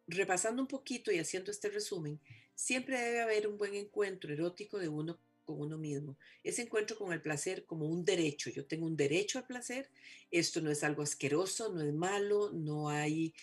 repasando 0.06 0.60
un 0.60 0.68
poquito 0.68 1.10
y 1.10 1.18
haciendo 1.18 1.50
este 1.50 1.70
resumen, 1.70 2.20
siempre 2.54 3.00
debe 3.00 3.22
haber 3.22 3.46
un 3.46 3.56
buen 3.56 3.74
encuentro 3.74 4.30
erótico 4.30 4.78
de 4.78 4.88
uno 4.88 5.18
con 5.50 5.60
uno 5.66 5.78
mismo. 5.78 6.16
Ese 6.44 6.62
encuentro 6.62 6.96
con 6.96 7.12
el 7.12 7.20
placer 7.20 7.64
como 7.64 7.86
un 7.86 8.04
derecho. 8.04 8.50
Yo 8.50 8.64
tengo 8.66 8.86
un 8.86 8.96
derecho 8.96 9.38
al 9.38 9.46
placer. 9.46 9.90
Esto 10.30 10.60
no 10.60 10.70
es 10.70 10.84
algo 10.84 11.02
asqueroso, 11.02 11.72
no 11.72 11.82
es 11.82 11.92
malo, 11.92 12.50
no 12.52 12.88
hay 12.88 13.34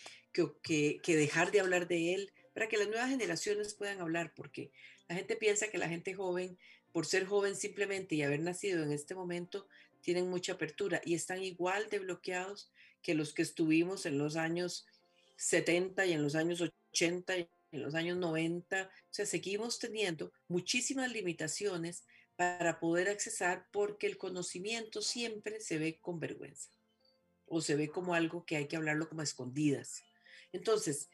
que, 0.62 1.02
dejar 1.06 1.52
de 1.52 1.60
hablar 1.60 1.88
de 1.88 2.14
él 2.14 2.32
para 2.54 2.68
que 2.68 2.78
las 2.78 2.88
nuevas 2.88 3.10
generaciones 3.10 3.74
puedan 3.74 4.00
hablar, 4.00 4.34
porque 4.36 4.72
la 5.08 5.16
gente 5.16 5.36
piensa 5.36 5.70
que 5.70 5.78
la 5.78 5.90
gente 5.90 6.14
joven, 6.14 6.58
por 6.92 7.06
ser 7.06 7.26
joven 7.26 7.56
simplemente 7.56 8.16
y 8.16 8.24
haber 8.24 8.42
nacido 8.42 8.84
en 8.84 8.92
este 8.92 9.16
momento, 9.16 9.68
tienen 10.02 10.30
mucha 10.30 10.54
apertura 10.54 11.02
y 11.04 11.16
están 11.16 11.44
igual 11.44 11.90
de 11.90 12.00
bloqueados 12.00 12.72
que 13.02 13.14
los 13.14 13.34
que 13.34 13.42
estuvimos 13.42 14.06
en 14.06 14.18
los 14.18 14.36
años 14.36 14.86
70 15.38 16.06
y 16.06 16.14
en 16.14 16.24
los 16.24 16.36
años 16.36 16.62
80 16.62 17.38
y 17.38 17.50
en 17.78 17.84
los 17.84 17.96
años 17.96 18.18
90, 18.18 18.84
o 18.84 19.08
sea, 19.10 19.26
seguimos 19.26 19.80
teniendo 19.80 20.32
muchísimas 20.48 21.12
limitaciones 21.12 22.06
para 22.36 22.80
poder 22.80 23.10
accesar 23.10 23.68
porque 23.72 24.08
el 24.08 24.18
conocimiento 24.18 25.02
siempre 25.02 25.60
se 25.60 25.78
ve 25.78 26.00
con 26.00 26.20
vergüenza 26.20 26.70
o 27.48 27.62
se 27.62 27.76
ve 27.76 27.90
como 27.90 28.14
algo 28.14 28.46
que 28.46 28.58
hay 28.58 28.68
que 28.68 28.76
hablarlo 28.76 29.10
como 29.10 29.22
a 29.22 29.24
escondidas. 29.24 30.04
Entonces, 30.52 31.10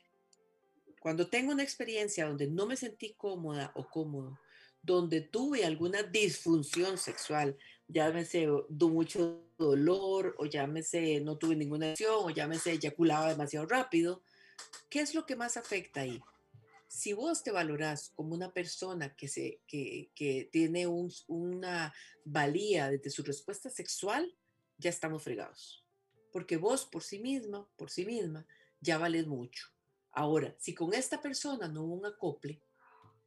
cuando 1.00 1.28
tengo 1.28 1.52
una 1.52 1.64
experiencia 1.64 2.28
donde 2.28 2.48
no 2.48 2.66
me 2.66 2.76
sentí 2.76 3.14
cómoda 3.14 3.72
o 3.76 3.88
cómodo, 3.88 4.40
donde 4.82 5.22
tuve 5.22 5.64
alguna 5.64 6.04
disfunción 6.04 6.98
sexual, 6.98 7.58
llámese 7.88 8.48
de 8.70 8.86
mucho 8.86 9.46
dolor 9.58 10.36
o 10.38 10.46
llámese 10.46 11.22
no 11.22 11.38
tuve 11.38 11.56
ninguna 11.56 11.92
acción 11.92 12.16
o 12.18 12.30
llámese 12.30 12.72
eyaculaba 12.74 13.30
demasiado 13.30 13.66
rápido, 13.66 14.24
¿qué 14.90 15.00
es 15.00 15.16
lo 15.16 15.26
que 15.26 15.36
más 15.36 15.56
afecta 15.58 16.02
ahí? 16.02 16.22
Si 16.94 17.12
vos 17.12 17.42
te 17.42 17.50
valorás 17.50 18.12
como 18.14 18.36
una 18.36 18.54
persona 18.54 19.16
que, 19.16 19.28
se, 19.28 19.64
que, 19.66 20.12
que 20.14 20.48
tiene 20.52 20.86
un, 20.86 21.12
una 21.28 21.92
valía 22.24 22.92
desde 22.92 23.10
su 23.10 23.24
respuesta 23.24 23.72
sexual, 23.72 24.38
ya 24.78 24.92
estamos 24.92 25.24
fregados. 25.24 25.84
Porque 26.32 26.56
vos 26.56 26.86
por 26.86 27.02
sí 27.02 27.18
misma, 27.18 27.68
por 27.78 27.90
sí 27.90 28.06
misma, 28.06 28.46
ya 28.80 29.00
vales 29.00 29.26
mucho. 29.26 29.70
Ahora, 30.12 30.56
si 30.60 30.76
con 30.76 30.94
esta 30.94 31.20
persona 31.20 31.68
no 31.68 31.82
hubo 31.82 31.96
un 31.96 32.06
acople, 32.06 32.62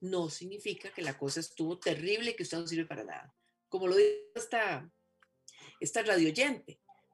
no 0.00 0.30
significa 0.30 0.92
que 0.92 1.02
la 1.02 1.18
cosa 1.18 1.40
estuvo 1.40 1.76
terrible 1.76 2.36
que 2.36 2.44
usted 2.44 2.58
no 2.58 2.68
sirve 2.68 2.86
para 2.86 3.02
nada. 3.02 3.34
Como 3.68 3.88
lo 3.88 3.96
dijo 3.96 4.30
esta, 4.36 4.88
esta 5.80 6.04
radio. 6.04 6.32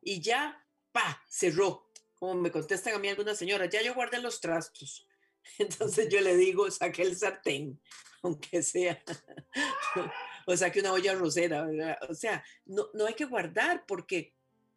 Y 0.02 0.20
ya, 0.20 0.62
pa, 0.92 1.24
cerró. 1.30 1.90
Como 2.14 2.34
me 2.34 2.52
contestan 2.52 2.94
a 2.94 2.98
mí 2.98 3.08
algunas 3.08 3.38
señoras, 3.38 3.70
ya 3.70 3.80
yo 3.80 3.94
guardé 3.94 4.20
los 4.20 4.38
trastos. 4.38 5.08
Entonces 5.58 6.08
yo 6.08 6.20
le 6.20 6.36
digo, 6.36 6.70
saque 6.70 7.02
el 7.02 7.16
sartén, 7.16 7.80
aunque 8.22 8.62
sea, 8.62 9.02
o 10.46 10.56
saque 10.56 10.80
una 10.80 10.92
olla 10.92 11.14
rosera, 11.14 11.66
O 12.08 12.14
sea, 12.14 12.44
no, 12.66 12.88
no 12.94 13.06
hay 13.06 13.14
que 13.14 13.24
guardar 13.24 13.84
porque 13.86 14.34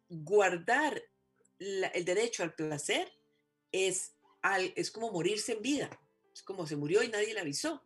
guardar 0.08 1.02
el 1.58 2.04
derecho 2.04 2.42
al 2.42 2.54
placer 2.54 3.10
es, 3.72 4.14
al, 4.42 4.72
es 4.76 4.90
como 4.90 5.10
morirse 5.10 5.52
en 5.52 5.62
vida. 5.62 6.00
Es 6.32 6.42
como 6.42 6.66
se 6.66 6.76
murió 6.76 7.02
y 7.02 7.08
nadie 7.08 7.32
le 7.32 7.40
avisó 7.40 7.82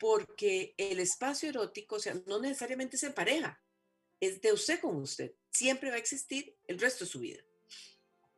porque 0.00 0.74
el 0.78 0.98
espacio 0.98 1.50
erótico, 1.50 1.96
o 1.96 2.00
sea, 2.00 2.14
no 2.26 2.40
necesariamente 2.40 2.96
es 2.96 3.02
en 3.02 3.12
pareja, 3.12 3.62
es 4.18 4.40
de 4.40 4.52
usted 4.52 4.80
con 4.80 4.96
usted. 4.96 5.34
Siempre 5.50 5.90
va 5.90 5.96
a 5.96 5.98
existir 5.98 6.56
el 6.66 6.80
resto 6.80 7.04
de 7.04 7.10
su 7.10 7.20
vida. 7.20 7.42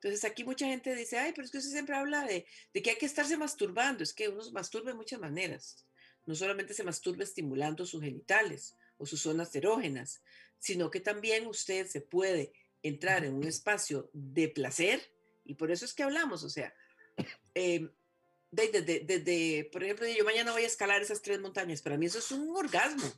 Entonces 0.03 0.25
aquí 0.25 0.43
mucha 0.43 0.67
gente 0.67 0.97
dice, 0.97 1.17
ay, 1.17 1.33
pero 1.33 1.45
es 1.45 1.53
que 1.53 1.59
usted 1.59 1.71
siempre 1.71 1.95
habla 1.95 2.25
de, 2.25 2.45
de 2.75 2.83
que 2.83 2.91
hay 2.91 2.97
que 2.97 3.07
estarse 3.07 3.37
masturbando. 3.37 4.03
Es 4.03 4.13
que 4.13 4.29
uno 4.29 4.43
se 4.43 4.51
masturba 4.51 4.91
de 4.91 4.97
muchas 4.97 5.21
maneras. 5.21 5.87
No 6.27 6.35
solamente 6.35 6.75
se 6.75 6.83
masturba 6.83 7.23
estimulando 7.23 7.87
sus 7.87 8.03
genitales 8.03 8.75
o 8.99 9.07
sus 9.07 9.23
zonas 9.23 9.55
erógenas, 9.55 10.21
sino 10.59 10.91
que 10.91 10.99
también 10.99 11.47
usted 11.47 11.87
se 11.87 12.01
puede 12.01 12.53
entrar 12.83 13.25
en 13.25 13.35
un 13.35 13.45
espacio 13.45 14.11
de 14.13 14.49
placer 14.49 15.01
y 15.45 15.55
por 15.55 15.71
eso 15.71 15.85
es 15.85 15.95
que 15.95 16.03
hablamos, 16.03 16.43
o 16.43 16.51
sea, 16.51 16.75
desde, 18.51 18.83
desde, 18.83 19.69
por 19.73 19.85
ejemplo, 19.85 20.07
yo 20.07 20.25
mañana 20.25 20.53
voy 20.53 20.65
a 20.65 20.67
escalar 20.67 21.01
esas 21.01 21.23
tres 21.23 21.41
montañas. 21.41 21.83
Para 21.83 21.97
mí 21.97 22.07
eso 22.07 22.19
es 22.19 22.31
un 22.33 22.57
orgasmo 22.57 23.13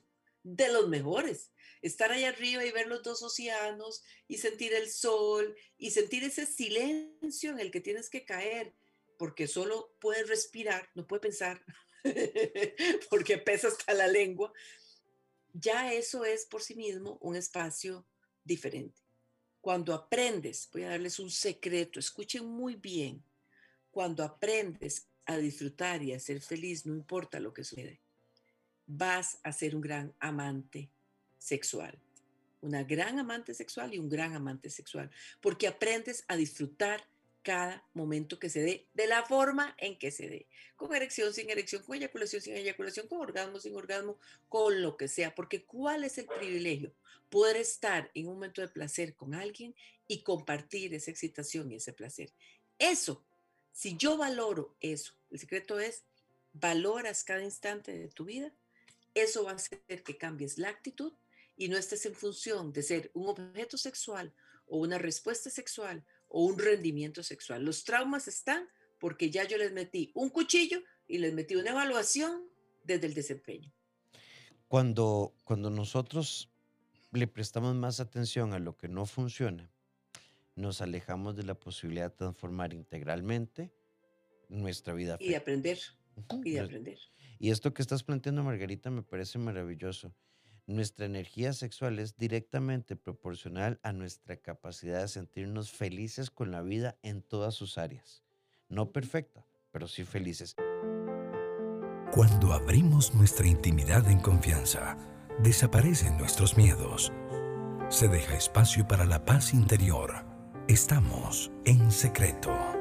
de 0.45 0.71
los 0.71 0.89
mejores. 0.89 1.51
Estar 1.83 2.13
ahí 2.13 2.25
arriba 2.25 2.65
y 2.65 2.71
ver 2.71 2.87
los 2.87 3.03
dos 3.03 3.23
océanos 3.23 4.03
y 4.29 4.39
sentir 4.39 4.73
el 4.73 4.89
sol 4.89 5.57
y 5.77 5.91
sentir 5.91 6.23
ese 6.23 6.47
silencio 6.47 7.51
en 7.51 7.59
el 7.59 7.71
que 7.71 7.81
tienes 7.81 8.09
que 8.09 8.25
caer, 8.25 8.73
porque 9.19 9.49
solo 9.49 9.95
puedes 10.01 10.29
respirar, 10.29 10.89
no 10.95 11.07
puedes 11.07 11.23
pensar, 11.23 11.65
porque 13.11 13.39
pesa 13.39 13.69
hasta 13.69 13.93
la 13.93 14.07
lengua. 14.07 14.53
Ya 15.53 15.93
eso 15.93 16.25
es 16.25 16.47
por 16.47 16.63
sí 16.63 16.75
mismo 16.75 17.19
un 17.21 17.37
espacio 17.37 18.07
diferente. 18.45 19.03
Cuando 19.61 19.95
aprendes, 19.95 20.69
voy 20.73 20.83
a 20.83 20.91
darles 20.91 21.19
un 21.19 21.31
secreto, 21.31 21.99
escuchen 21.99 22.45
muy 22.45 22.77
bien, 22.77 23.25
cuando 23.91 24.23
aprendes 24.23 25.07
a 25.25 25.39
disfrutar 25.39 26.03
y 26.03 26.13
a 26.13 26.21
ser 26.21 26.41
feliz, 26.41 26.85
no 26.85 26.95
importa 26.95 27.41
lo 27.41 27.55
que 27.55 27.65
sucede, 27.65 28.04
vas 28.87 29.39
a 29.43 29.53
ser 29.53 29.75
un 29.75 29.83
gran 29.83 30.15
amante 30.21 30.91
sexual. 31.39 31.99
Una 32.61 32.83
gran 32.83 33.19
amante 33.19 33.53
sexual 33.55 33.93
y 33.93 33.99
un 33.99 34.09
gran 34.09 34.35
amante 34.35 34.71
sexual, 34.71 35.11
porque 35.41 35.67
aprendes 35.67 36.25
a 36.29 36.37
disfrutar 36.37 37.07
cada 37.43 37.85
momento 37.93 38.39
que 38.39 38.49
se 38.49 38.63
dé, 38.63 38.87
de 38.95 39.07
la 39.07 39.23
forma 39.25 39.75
en 39.77 39.99
que 39.99 40.11
se 40.11 40.29
dé, 40.31 40.47
con 40.77 40.95
erección, 40.95 41.35
sin 41.35 41.51
erección, 41.51 41.83
con 41.83 41.97
eyaculación, 41.97 42.41
sin 42.41 42.57
eyaculación, 42.57 43.07
con 43.07 43.21
orgasmo, 43.21 43.61
sin 43.61 43.77
orgasmo, 43.77 44.19
con 44.49 44.81
lo 44.81 44.97
que 44.97 45.09
sea, 45.09 45.35
porque 45.35 45.63
¿cuál 45.65 46.05
es 46.05 46.17
el 46.17 46.25
privilegio? 46.25 46.95
Poder 47.29 47.57
estar 47.57 48.11
en 48.15 48.29
un 48.29 48.35
momento 48.35 48.63
de 48.63 48.69
placer 48.69 49.15
con 49.15 49.35
alguien 49.35 49.75
y 50.09 50.23
compartir 50.23 50.95
esa 50.95 51.11
excitación 51.11 51.71
y 51.71 51.77
ese 51.77 51.93
placer. 51.93 52.33
Eso 52.79 53.23
si 53.75 53.97
yo 53.97 54.17
valoro 54.17 54.77
eso, 54.81 55.15
el 55.31 55.41
secreto 55.41 55.81
es, 55.81 56.05
valoras 56.53 57.25
cada 57.25 57.43
instante 57.43 57.99
de 57.99 58.09
tu 58.09 58.25
vida, 58.25 58.55
eso 59.15 59.45
va 59.45 59.53
a 59.53 59.55
hacer 59.55 60.03
que 60.03 60.17
cambies 60.17 60.59
la 60.59 60.69
actitud 60.69 61.13
y 61.57 61.69
no 61.69 61.77
estés 61.77 62.05
en 62.07 62.15
función 62.15 62.73
de 62.73 62.83
ser 62.83 63.11
un 63.15 63.29
objeto 63.29 63.79
sexual 63.79 64.35
o 64.67 64.79
una 64.79 64.99
respuesta 64.99 65.51
sexual 65.51 66.05
o 66.29 66.45
un 66.45 66.59
rendimiento 66.59 67.23
sexual. 67.23 67.65
Los 67.65 67.85
traumas 67.85 68.29
están 68.29 68.69
porque 68.99 69.31
ya 69.31 69.45
yo 69.45 69.57
les 69.57 69.73
metí 69.73 70.11
un 70.15 70.31
cuchillo 70.31 70.83
y 71.07 71.19
les 71.19 71.33
metí 71.35 71.55
una 71.55 71.71
evaluación 71.71 72.49
desde 72.83 73.07
el 73.07 73.15
desempeño. 73.15 73.73
Cuando, 74.69 75.35
cuando 75.45 75.71
nosotros 75.71 76.51
le 77.13 77.27
prestamos 77.27 77.75
más 77.77 78.01
atención 78.01 78.53
a 78.53 78.59
lo 78.59 78.77
que 78.77 78.89
no 78.89 79.07
funciona 79.07 79.71
nos 80.57 80.81
alejamos 80.81 81.37
de 81.37 81.43
la 81.43 81.55
posibilidad 81.55 82.11
de 82.11 82.17
transformar 82.17 82.73
integralmente 82.73 83.73
nuestra 84.49 84.95
vida. 84.95 85.17
Y 85.21 85.31
de 85.31 85.37
aprender. 85.37 85.79
Y 86.45 86.53
de 86.53 86.61
aprender. 86.61 86.99
Y 87.39 87.51
esto 87.51 87.75
que 87.75 87.83
estás 87.83 88.03
planteando, 88.03 88.43
Margarita, 88.43 88.91
me 88.91 89.03
parece 89.03 89.39
maravilloso. 89.39 90.15
Nuestra 90.67 91.07
energía 91.07 91.53
sexual 91.53 91.99
es 91.99 92.17
directamente 92.17 92.97
proporcional 92.97 93.79
a 93.83 93.93
nuestra 93.93 94.37
capacidad 94.37 95.03
de 95.03 95.09
sentirnos 95.09 95.71
felices 95.71 96.31
con 96.31 96.51
la 96.51 96.63
vida 96.63 96.97
en 97.03 97.23
todas 97.23 97.55
sus 97.55 97.77
áreas. 97.77 98.23
No 98.69 98.91
perfecta, 98.93 99.47
pero 99.71 99.87
sí 99.87 100.05
felices. 100.05 100.57
Cuando 102.13 102.53
abrimos 102.53 103.15
nuestra 103.15 103.47
intimidad 103.47 104.09
en 104.09 104.21
confianza, 104.21 104.97
desaparecen 105.43 106.17
nuestros 106.17 106.57
miedos. 106.57 107.13
Se 107.91 108.09
deja 108.09 108.37
espacio 108.37 108.89
para 108.89 109.05
la 109.05 109.25
paz 109.25 109.53
interior 109.53 110.35
Estamos 110.67 111.51
en 111.67 111.91
secreto. 111.93 112.74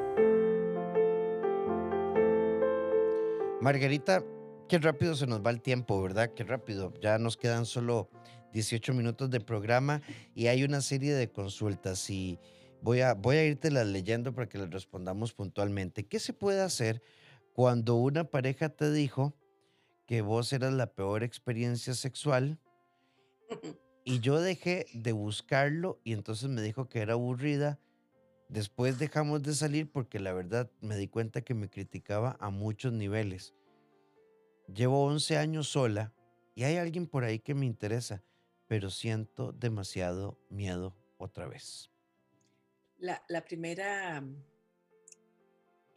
Margarita, 3.63 4.21
qué 4.67 4.77
rápido 4.77 5.15
se 5.15 5.25
nos 5.25 5.41
va 5.41 5.49
el 5.49 5.61
tiempo, 5.61 6.01
¿verdad? 6.01 6.33
Qué 6.33 6.43
rápido. 6.43 6.93
Ya 7.01 7.17
nos 7.17 7.37
quedan 7.37 7.65
solo 7.65 8.09
18 8.51 8.93
minutos 8.93 9.29
de 9.29 9.39
programa 9.39 10.01
y 10.35 10.47
hay 10.47 10.65
una 10.65 10.81
serie 10.81 11.13
de 11.13 11.31
consultas 11.31 12.09
y 12.09 12.37
voy 12.81 12.99
a, 12.99 13.13
voy 13.13 13.37
a 13.37 13.45
irte 13.45 13.71
las 13.71 13.87
leyendo 13.87 14.35
para 14.35 14.49
que 14.49 14.57
les 14.57 14.69
respondamos 14.69 15.31
puntualmente. 15.31 16.05
¿Qué 16.05 16.19
se 16.19 16.33
puede 16.33 16.61
hacer 16.61 17.01
cuando 17.53 17.95
una 17.95 18.25
pareja 18.25 18.67
te 18.67 18.91
dijo 18.91 19.33
que 20.07 20.21
vos 20.21 20.51
eras 20.51 20.73
la 20.73 20.87
peor 20.87 21.23
experiencia 21.23 21.93
sexual 21.93 22.59
y 24.03 24.19
yo 24.19 24.41
dejé 24.41 24.87
de 24.93 25.13
buscarlo 25.13 26.01
y 26.03 26.11
entonces 26.11 26.49
me 26.49 26.61
dijo 26.61 26.89
que 26.89 26.99
era 26.99 27.13
aburrida. 27.13 27.79
Después 28.49 28.99
dejamos 28.99 29.43
de 29.43 29.53
salir 29.53 29.91
porque 29.91 30.19
la 30.19 30.33
verdad 30.33 30.71
me 30.81 30.95
di 30.97 31.07
cuenta 31.07 31.41
que 31.41 31.53
me 31.53 31.69
criticaba 31.69 32.37
a 32.39 32.49
muchos 32.49 32.93
niveles. 32.93 33.53
Llevo 34.67 35.05
11 35.05 35.37
años 35.37 35.69
sola 35.69 36.13
y 36.55 36.63
hay 36.63 36.77
alguien 36.77 37.07
por 37.07 37.23
ahí 37.23 37.39
que 37.39 37.53
me 37.55 37.65
interesa, 37.65 38.23
pero 38.67 38.89
siento 38.89 39.51
demasiado 39.51 40.39
miedo 40.49 40.95
otra 41.17 41.47
vez. 41.47 41.89
La, 42.97 43.43
primera 43.43 44.23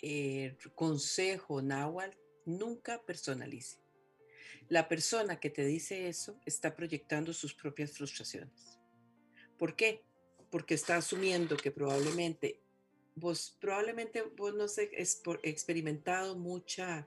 eh, 0.02 0.56
consejo, 0.74 1.62
Nahual, 1.62 2.16
nunca 2.44 3.00
personalice. 3.04 3.78
La 4.68 4.88
persona 4.88 5.38
que 5.38 5.50
te 5.50 5.64
dice 5.64 6.08
eso 6.08 6.40
está 6.44 6.74
proyectando 6.74 7.32
sus 7.32 7.54
propias 7.54 7.92
frustraciones. 7.92 8.80
¿Por 9.56 9.76
qué? 9.76 10.04
Porque 10.50 10.74
está 10.74 10.96
asumiendo 10.96 11.56
que 11.56 11.70
probablemente 11.70 12.60
vos, 13.14 13.56
probablemente 13.60 14.22
vos 14.36 14.54
no 14.54 14.64
has 14.64 14.78
experimentado 15.42 16.36
mucha 16.36 17.06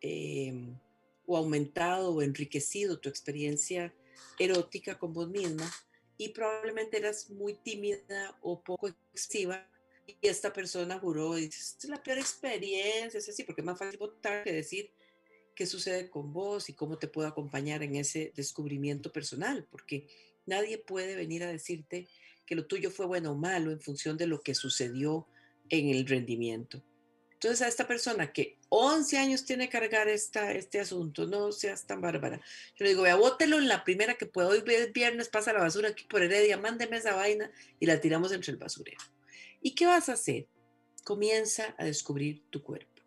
em, 0.00 0.78
o 1.26 1.36
aumentado 1.36 2.14
o 2.14 2.22
enriquecido 2.22 2.98
tu 2.98 3.08
experiencia 3.08 3.94
erótica 4.38 4.98
con 4.98 5.12
vos 5.12 5.28
misma 5.28 5.70
y 6.16 6.30
probablemente 6.30 6.98
eras 6.98 7.30
muy 7.30 7.54
tímida 7.54 8.36
o 8.42 8.62
poco 8.62 8.88
expresiva 8.88 9.68
y 10.06 10.16
esta 10.26 10.52
persona 10.52 10.98
juró 10.98 11.34
dice, 11.34 11.76
es 11.78 11.84
la 11.84 12.02
peor 12.02 12.18
experiencia, 12.18 13.18
es 13.18 13.28
así, 13.28 13.44
porque 13.44 13.60
es 13.60 13.64
más 13.64 13.78
fácil 13.78 13.98
votar 13.98 14.42
que 14.42 14.52
decir, 14.52 14.90
qué 15.54 15.66
sucede 15.66 16.08
con 16.08 16.32
vos 16.32 16.70
y 16.70 16.72
cómo 16.72 16.98
te 16.98 17.08
puedo 17.08 17.28
acompañar 17.28 17.82
en 17.82 17.94
ese 17.96 18.32
descubrimiento 18.34 19.12
personal, 19.12 19.66
porque 19.70 20.06
nadie 20.46 20.78
puede 20.78 21.14
venir 21.14 21.44
a 21.44 21.52
decirte 21.52 22.08
que 22.48 22.54
lo 22.54 22.64
tuyo 22.64 22.90
fue 22.90 23.04
bueno 23.04 23.32
o 23.32 23.34
malo 23.34 23.70
en 23.70 23.78
función 23.78 24.16
de 24.16 24.26
lo 24.26 24.40
que 24.40 24.54
sucedió 24.54 25.26
en 25.68 25.90
el 25.90 26.06
rendimiento. 26.06 26.82
Entonces 27.34 27.60
a 27.60 27.68
esta 27.68 27.86
persona 27.86 28.32
que 28.32 28.56
11 28.70 29.18
años 29.18 29.44
tiene 29.44 29.66
que 29.66 29.78
cargar 29.78 30.08
esta, 30.08 30.52
este 30.52 30.80
asunto, 30.80 31.26
no 31.26 31.52
seas 31.52 31.86
tan 31.86 32.00
bárbara. 32.00 32.40
Yo 32.74 32.84
le 32.84 32.88
digo, 32.88 33.02
vea, 33.02 33.16
bótelo 33.16 33.58
en 33.58 33.68
la 33.68 33.84
primera 33.84 34.14
que 34.14 34.24
pueda. 34.24 34.48
Hoy 34.48 34.64
viernes 34.94 35.28
pasa 35.28 35.52
la 35.52 35.60
basura 35.60 35.90
aquí 35.90 36.04
por 36.08 36.22
Heredia, 36.22 36.56
mándeme 36.56 36.96
esa 36.96 37.14
vaina 37.14 37.50
y 37.78 37.84
la 37.84 38.00
tiramos 38.00 38.32
entre 38.32 38.52
el 38.52 38.56
basurero. 38.56 38.98
¿Y 39.60 39.74
qué 39.74 39.84
vas 39.84 40.08
a 40.08 40.14
hacer? 40.14 40.48
Comienza 41.04 41.74
a 41.76 41.84
descubrir 41.84 42.44
tu 42.48 42.62
cuerpo. 42.62 43.02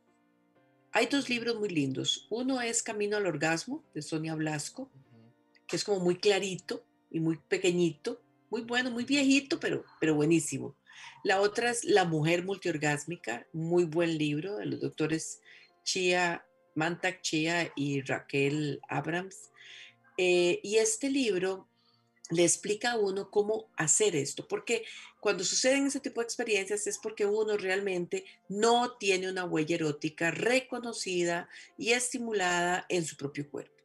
Hay 0.92 1.08
dos 1.08 1.30
libros 1.30 1.58
muy 1.58 1.70
lindos. 1.70 2.28
Uno 2.30 2.62
es 2.62 2.84
Camino 2.84 3.18
al 3.18 3.26
Orgasmo, 3.26 3.84
de 3.96 4.04
Sonia 4.04 4.36
Blasco, 4.36 4.92
que 5.66 5.78
es 5.78 5.84
como 5.84 6.00
muy 6.00 6.18
clarito 6.18 6.86
y 7.10 7.20
muy 7.20 7.38
pequeñito, 7.38 8.22
muy 8.52 8.62
bueno, 8.62 8.92
muy 8.92 9.06
viejito, 9.06 9.60
pero, 9.60 9.86
pero 10.00 10.14
buenísimo. 10.14 10.76
La 11.24 11.40
otra 11.40 11.72
es 11.72 11.86
La 11.86 12.04
mujer 12.04 12.44
multiorgásmica, 12.44 13.48
muy 13.54 13.86
buen 13.86 14.18
libro 14.18 14.58
de 14.58 14.66
los 14.66 14.82
doctores 14.82 15.40
Chia, 15.84 16.46
Mantak 16.76 17.22
Chia 17.22 17.72
y 17.76 18.02
Raquel 18.02 18.82
Abrams. 18.90 19.52
Eh, 20.18 20.60
y 20.64 20.76
este 20.78 21.10
libro 21.10 21.70
le 22.30 22.44
explica 22.44 22.92
a 22.92 22.98
uno 22.98 23.32
cómo 23.32 23.70
hacer 23.78 24.16
esto, 24.16 24.48
porque 24.48 24.84
cuando 25.22 25.44
suceden 25.44 25.88
ese 25.88 26.00
tipo 26.00 26.20
de 26.22 26.26
experiencias 26.26 26.88
es 26.88 26.98
porque 26.98 27.26
uno 27.26 27.58
realmente 27.58 28.26
no 28.50 28.98
tiene 28.98 29.30
una 29.30 29.46
huella 29.46 29.76
erótica 29.76 30.32
reconocida 30.32 31.50
y 31.78 31.92
estimulada 31.92 32.86
en 32.90 33.06
su 33.06 33.16
propio 33.16 33.50
cuerpo, 33.50 33.82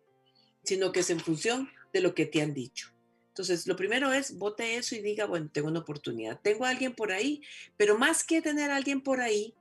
sino 0.65 0.91
que 0.91 1.01
es 1.01 1.11
en 1.11 1.21
función 1.21 1.71
de 1.93 2.01
lo 2.01 2.15
que 2.15 2.27
te 2.27 2.43
han 2.43 2.55
dicho. 2.55 2.96
Entonces, 3.37 3.67
lo 3.67 3.77
primero 3.77 4.15
es, 4.15 4.39
vote 4.39 4.77
eso 4.79 4.95
y 4.95 5.03
diga, 5.03 5.27
bueno, 5.27 5.51
tengo 5.53 5.69
una 5.69 5.81
oportunidad, 5.81 6.41
tengo 6.41 6.65
a 6.65 6.71
alguien 6.71 6.95
por 6.95 7.13
ahí, 7.13 7.43
pero 7.77 7.99
más 7.99 8.25
que 8.25 8.41
tener 8.41 8.71
a 8.71 8.77
alguien 8.77 9.03
por 9.03 9.21
ahí, 9.21 9.53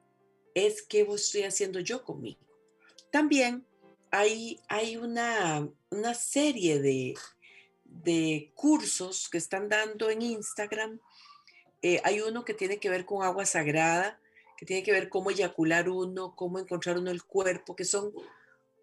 es 0.54 0.82
qué 0.82 1.06
estoy 1.14 1.44
haciendo 1.44 1.82
yo 1.82 2.02
conmigo. 2.06 2.40
También 3.12 3.66
hay, 4.12 4.62
hay 4.70 4.96
una, 4.96 5.68
una 5.90 6.14
serie 6.14 6.80
de, 6.80 7.16
de 7.84 8.54
cursos 8.56 9.28
que 9.28 9.40
están 9.40 9.68
dando 9.68 10.10
en 10.10 10.22
Instagram. 10.22 11.02
Eh, 11.82 12.00
hay 12.06 12.22
uno 12.22 12.46
que 12.46 12.54
tiene 12.54 12.80
que 12.80 12.90
ver 12.90 13.04
con 13.04 13.24
agua 13.24 13.46
sagrada, 13.46 14.22
que 14.58 14.66
tiene 14.66 14.84
que 14.84 14.94
ver 14.94 15.10
cómo 15.10 15.32
eyacular 15.32 15.90
uno, 15.90 16.34
cómo 16.38 16.60
encontrar 16.60 16.98
uno 16.98 17.12
el 17.12 17.26
cuerpo, 17.26 17.76
que 17.76 17.84
son 17.84 18.14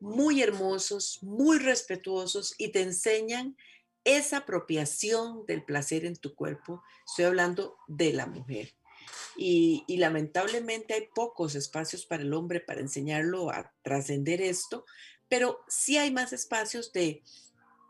muy 0.01 0.43
hermosos, 0.43 1.19
muy 1.23 1.59
respetuosos 1.61 2.55
y 2.59 2.69
te 2.73 2.83
enseñan 2.83 3.57
esa 4.05 4.39
apropiación 4.39 5.47
del 5.47 5.65
placer 5.65 6.05
en 6.05 6.17
tu 6.17 6.35
cuerpo, 6.35 6.83
estoy 7.07 7.27
hablando 7.27 7.77
de 7.87 8.13
la 8.13 8.27
mujer. 8.27 8.75
Y, 9.37 9.85
lamentablemente 9.97 10.95
hay 10.95 11.09
pocos 11.15 11.55
espacios 11.55 12.07
para 12.07 12.23
el 12.23 12.35
hombre 12.35 12.61
para 12.61 12.81
enseñarlo 12.81 13.51
a 13.51 13.73
trascender 13.83 14.41
esto, 14.41 14.85
pero 15.29 15.61
sí 15.69 15.97
hay 15.97 16.11
más 16.11 16.33
espacios 16.33 16.93
de 16.93 17.23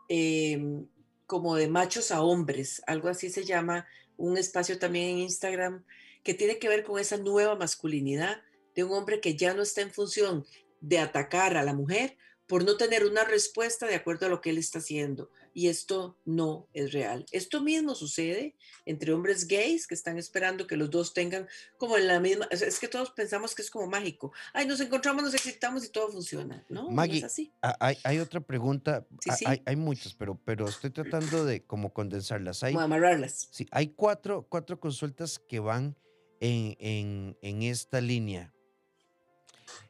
em, 0.09 0.87
como 1.25 1.55
de 1.55 1.67
machos 1.67 2.11
a 2.11 2.21
hombres, 2.21 2.81
algo 2.87 3.09
así 3.09 3.29
se 3.29 3.43
llama, 3.43 3.87
un 4.17 4.37
espacio 4.37 4.77
también 4.79 5.09
en 5.09 5.17
Instagram 5.19 5.83
que 6.23 6.33
tiene 6.33 6.59
que 6.59 6.69
ver 6.69 6.83
con 6.83 6.99
esa 6.99 7.17
nueva 7.17 7.55
masculinidad 7.55 8.41
de 8.75 8.83
un 8.83 8.93
hombre 8.93 9.19
que 9.19 9.35
ya 9.35 9.53
no 9.53 9.61
está 9.61 9.81
en 9.81 9.91
función 9.91 10.45
de 10.79 10.99
atacar 10.99 11.57
a 11.57 11.63
la 11.63 11.73
mujer 11.73 12.17
por 12.53 12.65
no 12.65 12.77
tener 12.77 13.03
una 13.03 13.23
respuesta 13.23 13.87
de 13.87 13.95
acuerdo 13.95 14.27
a 14.27 14.29
lo 14.29 14.39
que 14.39 14.51
él 14.51 14.59
está 14.59 14.77
haciendo, 14.77 15.31
y 15.55 15.69
esto 15.69 16.19
no 16.23 16.67
es 16.71 16.91
real. 16.91 17.25
Esto 17.31 17.63
mismo 17.63 17.95
sucede 17.95 18.55
entre 18.85 19.11
hombres 19.11 19.47
gays 19.47 19.87
que 19.87 19.95
están 19.95 20.19
esperando 20.19 20.67
que 20.67 20.77
los 20.77 20.91
dos 20.91 21.15
tengan 21.15 21.47
como 21.79 21.97
en 21.97 22.05
la 22.05 22.19
misma, 22.19 22.47
es 22.51 22.77
que 22.77 22.87
todos 22.87 23.09
pensamos 23.09 23.55
que 23.55 23.63
es 23.63 23.71
como 23.71 23.87
mágico. 23.87 24.33
Ay, 24.53 24.67
nos 24.67 24.79
encontramos, 24.81 25.23
nos 25.23 25.33
excitamos 25.33 25.83
y 25.83 25.89
todo 25.89 26.11
funciona. 26.11 26.63
No, 26.69 26.91
Maggie, 26.91 27.17
es 27.17 27.23
así. 27.23 27.51
Hay, 27.79 27.97
hay, 28.03 28.19
otra 28.19 28.39
pregunta, 28.39 29.03
Hay, 29.47 29.63
hay, 29.65 29.75
muchas, 29.75 30.13
pero, 30.13 30.39
pero 30.45 30.69
estoy 30.69 30.91
tratando 30.91 31.45
de 31.45 31.65
como 31.65 31.91
condensarlas. 31.91 32.61
Hay, 32.61 32.75
amarrarlas. 32.75 33.47
Sí, 33.49 33.65
hay 33.71 33.87
cuatro, 33.95 34.45
cuatro 34.47 34.79
consultas 34.79 35.39
que 35.39 35.59
van 35.59 35.97
en, 36.39 36.77
en, 36.77 37.35
en 37.41 37.63
esta 37.63 37.99
línea. 37.99 38.53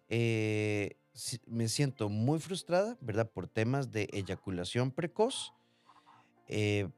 Eh, 0.07 0.95
me 1.45 1.67
siento 1.69 2.09
muy 2.09 2.39
frustrada, 2.39 2.97
¿verdad? 3.01 3.31
Por 3.31 3.47
temas 3.47 3.91
de 3.91 4.09
eyaculación 4.13 4.91
precoz, 4.91 5.55
eh, 6.47 6.89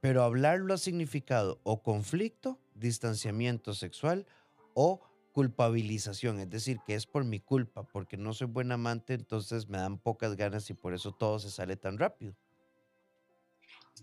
pero 0.00 0.22
hablarlo 0.24 0.74
ha 0.74 0.78
significado 0.78 1.60
o 1.64 1.82
conflicto, 1.82 2.62
distanciamiento 2.74 3.74
sexual 3.74 4.26
o 4.74 5.02
culpabilización, 5.32 6.40
es 6.40 6.50
decir, 6.50 6.82
que 6.82 6.94
es 6.94 7.06
por 7.06 7.24
mi 7.24 7.40
culpa, 7.40 7.84
porque 7.84 8.16
no 8.16 8.32
soy 8.34 8.48
buen 8.48 8.72
amante, 8.72 9.14
entonces 9.14 9.68
me 9.68 9.78
dan 9.78 9.98
pocas 10.00 10.36
ganas 10.36 10.70
y 10.70 10.74
por 10.74 10.94
eso 10.94 11.12
todo 11.12 11.38
se 11.40 11.50
sale 11.50 11.76
tan 11.76 11.98
rápido. 11.98 12.36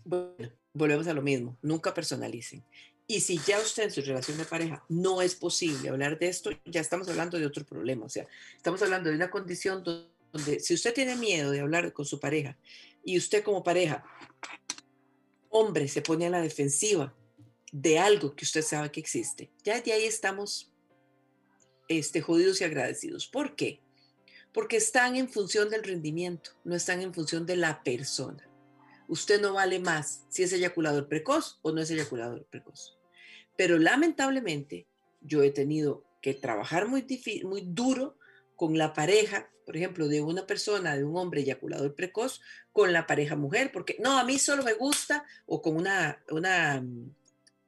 Bueno, 0.03 0.51
volvemos 0.73 1.07
a 1.07 1.13
lo 1.13 1.21
mismo, 1.21 1.57
nunca 1.61 1.93
personalicen. 1.93 2.65
Y 3.05 3.19
si 3.19 3.37
ya 3.39 3.59
usted 3.59 3.83
en 3.83 3.91
su 3.91 4.01
relación 4.01 4.37
de 4.37 4.45
pareja 4.45 4.83
no 4.87 5.21
es 5.21 5.35
posible 5.35 5.89
hablar 5.89 6.17
de 6.17 6.29
esto, 6.29 6.51
ya 6.65 6.81
estamos 6.81 7.07
hablando 7.09 7.37
de 7.37 7.45
otro 7.45 7.65
problema. 7.65 8.05
O 8.05 8.09
sea, 8.09 8.27
estamos 8.55 8.81
hablando 8.81 9.09
de 9.09 9.15
una 9.15 9.29
condición 9.29 9.83
donde 9.83 10.59
si 10.59 10.73
usted 10.73 10.93
tiene 10.93 11.15
miedo 11.15 11.51
de 11.51 11.59
hablar 11.59 11.91
con 11.91 12.05
su 12.05 12.19
pareja 12.19 12.57
y 13.03 13.17
usted 13.17 13.43
como 13.43 13.63
pareja, 13.63 14.03
hombre, 15.49 15.87
se 15.87 16.01
pone 16.01 16.27
a 16.27 16.29
la 16.29 16.41
defensiva 16.41 17.13
de 17.71 17.99
algo 17.99 18.35
que 18.35 18.45
usted 18.45 18.61
sabe 18.61 18.91
que 18.91 18.99
existe, 18.99 19.51
ya 19.63 19.81
de 19.81 19.93
ahí 19.93 20.05
estamos 20.05 20.71
este, 21.87 22.21
jodidos 22.21 22.61
y 22.61 22.63
agradecidos. 22.63 23.27
¿Por 23.27 23.55
qué? 23.55 23.81
Porque 24.53 24.77
están 24.77 25.15
en 25.15 25.27
función 25.27 25.69
del 25.69 25.83
rendimiento, 25.83 26.51
no 26.63 26.75
están 26.75 27.01
en 27.01 27.13
función 27.13 27.45
de 27.45 27.57
la 27.57 27.83
persona 27.83 28.47
usted 29.07 29.41
no 29.41 29.53
vale 29.53 29.79
más 29.79 30.25
si 30.29 30.43
es 30.43 30.53
eyaculador 30.53 31.07
precoz 31.07 31.59
o 31.61 31.71
no 31.71 31.81
es 31.81 31.91
eyaculador 31.91 32.45
precoz. 32.49 32.97
Pero 33.55 33.77
lamentablemente 33.77 34.87
yo 35.21 35.43
he 35.43 35.51
tenido 35.51 36.03
que 36.21 36.33
trabajar 36.33 36.87
muy, 36.87 37.05
duro 37.65 38.17
con 38.55 38.77
la 38.77 38.93
pareja, 38.93 39.49
por 39.65 39.77
ejemplo, 39.77 40.07
de 40.07 40.21
una 40.21 40.47
persona, 40.47 40.95
de 40.95 41.03
un 41.03 41.17
hombre 41.17 41.41
eyaculador 41.41 41.95
precoz, 41.95 42.41
con 42.71 42.93
la 42.93 43.05
pareja 43.05 43.35
mujer, 43.35 43.71
porque 43.71 43.97
no, 43.99 44.17
a 44.17 44.23
mí 44.23 44.39
solo 44.39 44.63
me 44.63 44.73
gusta, 44.73 45.25
o 45.45 45.61
con 45.61 45.75
una, 45.75 46.23
una 46.29 46.83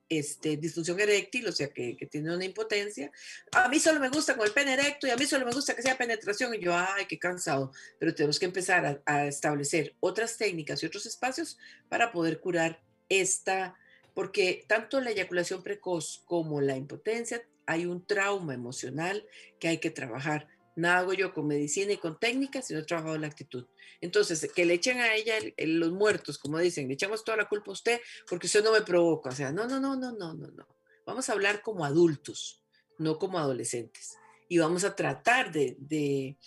este, 0.10 0.58
disfunción 0.58 1.00
eréctil, 1.00 1.48
o 1.48 1.52
sea, 1.52 1.70
que, 1.70 1.96
que, 1.98 2.06
tiene 2.06 2.34
una 2.34 2.46
impotencia. 2.46 3.12
A 3.52 3.70
mí 3.70 3.80
solo 3.80 4.00
me 4.00 4.10
gusta 4.10 4.36
con 4.36 4.46
el 4.46 4.54
pene 4.54 4.74
erecto 4.74 5.08
y 5.08 5.10
a 5.10 5.18
mí 5.18 5.26
solo 5.26 5.46
me 5.46 5.52
gusta 5.52 5.76
que 5.76 5.82
sea 5.82 5.98
penetración. 5.98 6.54
Y 6.56 6.60
yo, 6.60 6.76
ay, 6.76 7.06
qué 7.08 7.18
cansado. 7.18 7.72
Pero 8.00 8.14
tenemos 8.14 8.40
que 8.40 8.46
empezar 8.46 8.86
a, 8.86 9.02
a 9.06 9.28
establecer 9.28 9.96
otras 10.00 10.38
técnicas 10.38 10.82
y 10.82 10.86
otros 10.86 11.06
espacios 11.06 11.58
para 11.90 12.12
poder 12.12 12.40
curar 12.40 12.82
esta, 13.10 13.76
porque 14.14 14.66
tanto 14.68 15.02
la 15.02 15.12
eyaculación 15.12 15.64
precoz 15.64 16.24
como 16.26 16.62
la 16.62 16.76
impotencia 16.76 17.42
hay 17.66 17.86
un 17.86 18.06
trauma 18.06 18.54
emocional 18.54 19.26
que 19.60 19.68
hay 19.68 19.78
que 19.80 19.90
trabajar. 19.90 20.48
Nada 20.76 21.00
hago 21.00 21.14
yo 21.14 21.34
con 21.34 21.48
medicina 21.48 21.94
y 21.94 21.98
con 21.98 22.20
técnicas, 22.20 22.68
sino 22.68 22.80
he 22.80 22.84
trabajado 22.84 23.18
la 23.18 23.28
actitud. 23.28 23.66
Entonces, 24.02 24.52
que 24.54 24.66
le 24.66 24.74
echen 24.74 25.00
a 25.00 25.16
ella 25.16 25.36
los 25.58 25.92
muertos, 25.92 26.38
como 26.38 26.60
dicen, 26.60 26.88
le 26.88 26.96
echamos 26.96 27.24
toda 27.24 27.38
la 27.38 27.48
culpa 27.48 27.72
a 27.72 27.74
usted 27.74 28.02
porque 28.28 28.48
usted 28.48 28.64
no 28.64 28.74
me 28.74 28.82
provoca. 28.82 29.30
O 29.30 29.36
sea, 29.36 29.52
no, 29.52 29.68
no, 29.68 29.80
no, 29.80 29.96
no, 29.96 30.12
no, 30.12 30.34
no, 30.34 30.48
no. 30.48 30.68
Vamos 31.06 31.30
a 31.30 31.34
hablar 31.34 31.62
como 31.62 31.86
adultos, 31.86 32.62
no 32.98 33.18
como 33.18 33.40
adolescentes. 33.40 34.18
Y 34.50 34.58
vamos 34.58 34.84
a 34.84 34.96
tratar 34.96 35.52
de, 35.52 35.76
de, 35.80 36.38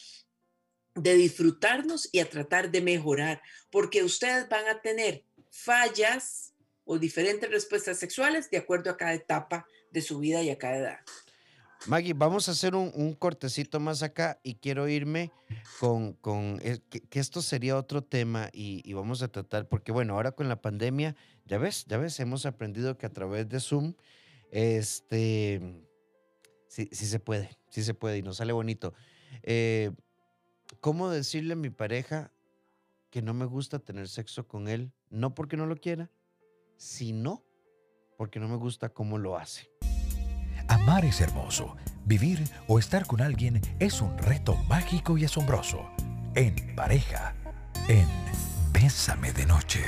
de 0.94 1.14
disfrutarnos 1.14 2.08
y 2.12 2.20
a 2.20 2.28
tratar 2.28 2.70
de 2.70 2.82
mejorar, 2.82 3.40
porque 3.70 4.02
ustedes 4.02 4.48
van 4.48 4.66
a 4.68 4.80
tener 4.82 5.24
fallas 5.50 6.54
o 6.84 6.98
diferentes 6.98 7.50
respuestas 7.50 7.98
sexuales 7.98 8.50
de 8.50 8.58
acuerdo 8.58 8.90
a 8.90 8.96
cada 8.96 9.14
etapa 9.14 9.66
de 9.90 10.02
su 10.02 10.18
vida 10.18 10.42
y 10.42 10.50
a 10.50 10.58
cada 10.58 10.76
edad. 10.76 10.98
Maggie, 11.86 12.12
vamos 12.12 12.48
a 12.48 12.52
hacer 12.52 12.74
un, 12.74 13.14
cortecito 13.14 13.80
más 13.80 14.02
acá 14.02 14.40
y 14.42 14.56
quiero 14.56 14.88
irme 14.88 15.30
con, 15.80 16.12
con 16.14 16.58
eh, 16.62 16.80
que, 16.88 17.20
esto 17.20 17.40
sería 17.40 17.76
otro 17.76 18.02
tema 18.02 18.50
y, 18.52 18.92
vamos 18.92 19.22
a 19.22 19.28
tratar, 19.28 19.68
porque 19.68 19.92
bueno, 19.92 20.14
ahora 20.14 20.32
con 20.32 20.48
la 20.48 20.60
pandemia, 20.60 21.14
ya 21.46 21.58
ves, 21.58 21.86
ya 21.86 21.96
ves, 21.98 22.18
hemos 22.20 22.46
aprendido 22.46 22.98
que 22.98 23.06
a 23.06 23.12
través 23.12 23.48
de 23.48 23.60
Zoom, 23.60 23.94
este, 24.50 25.60
sí, 26.66 26.88
sí 26.92 27.06
se 27.06 27.20
puede, 27.20 27.56
sí 27.70 27.82
se 27.82 27.94
puede 27.94 28.18
y 28.18 28.22
nos 28.22 28.38
sale 28.38 28.52
bonito. 28.52 28.92
Eh, 29.42 29.92
¿Cómo 30.80 31.10
decirle 31.10 31.54
a 31.54 31.56
mi 31.56 31.70
pareja 31.70 32.32
que 33.10 33.22
no 33.22 33.34
me 33.34 33.46
gusta 33.46 33.78
tener 33.78 34.08
sexo 34.08 34.46
con 34.46 34.68
él? 34.68 34.92
No 35.10 35.34
porque 35.34 35.56
no 35.56 35.66
lo 35.66 35.76
quiera, 35.76 36.10
sino 36.76 37.44
porque 38.16 38.40
no 38.40 38.48
me 38.48 38.56
gusta 38.56 38.90
cómo 38.90 39.16
lo 39.16 39.38
hace. 39.38 39.70
Amar 40.68 41.06
es 41.06 41.22
hermoso. 41.22 41.76
Vivir 42.04 42.44
o 42.66 42.78
estar 42.78 43.06
con 43.06 43.22
alguien 43.22 43.60
es 43.78 44.02
un 44.02 44.16
reto 44.18 44.54
mágico 44.68 45.16
y 45.16 45.24
asombroso. 45.24 45.88
en 46.34 46.54
pareja, 46.76 47.34
en 47.88 48.06
Bésame 48.70 49.32
de 49.32 49.46
Noche. 49.46 49.80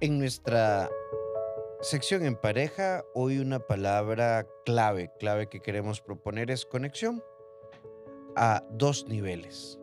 En 0.00 0.18
nuestra 0.18 0.88
sección 1.82 2.24
en 2.24 2.36
pareja, 2.36 3.04
hoy 3.14 3.38
una 3.38 3.58
palabra 3.58 4.46
clave, 4.64 5.10
clave 5.18 5.48
que 5.48 5.60
queremos 5.60 6.00
proponer 6.00 6.50
es 6.50 6.64
conexión 6.64 7.22
a 8.36 8.62
dos 8.70 9.06
niveles. 9.08 9.80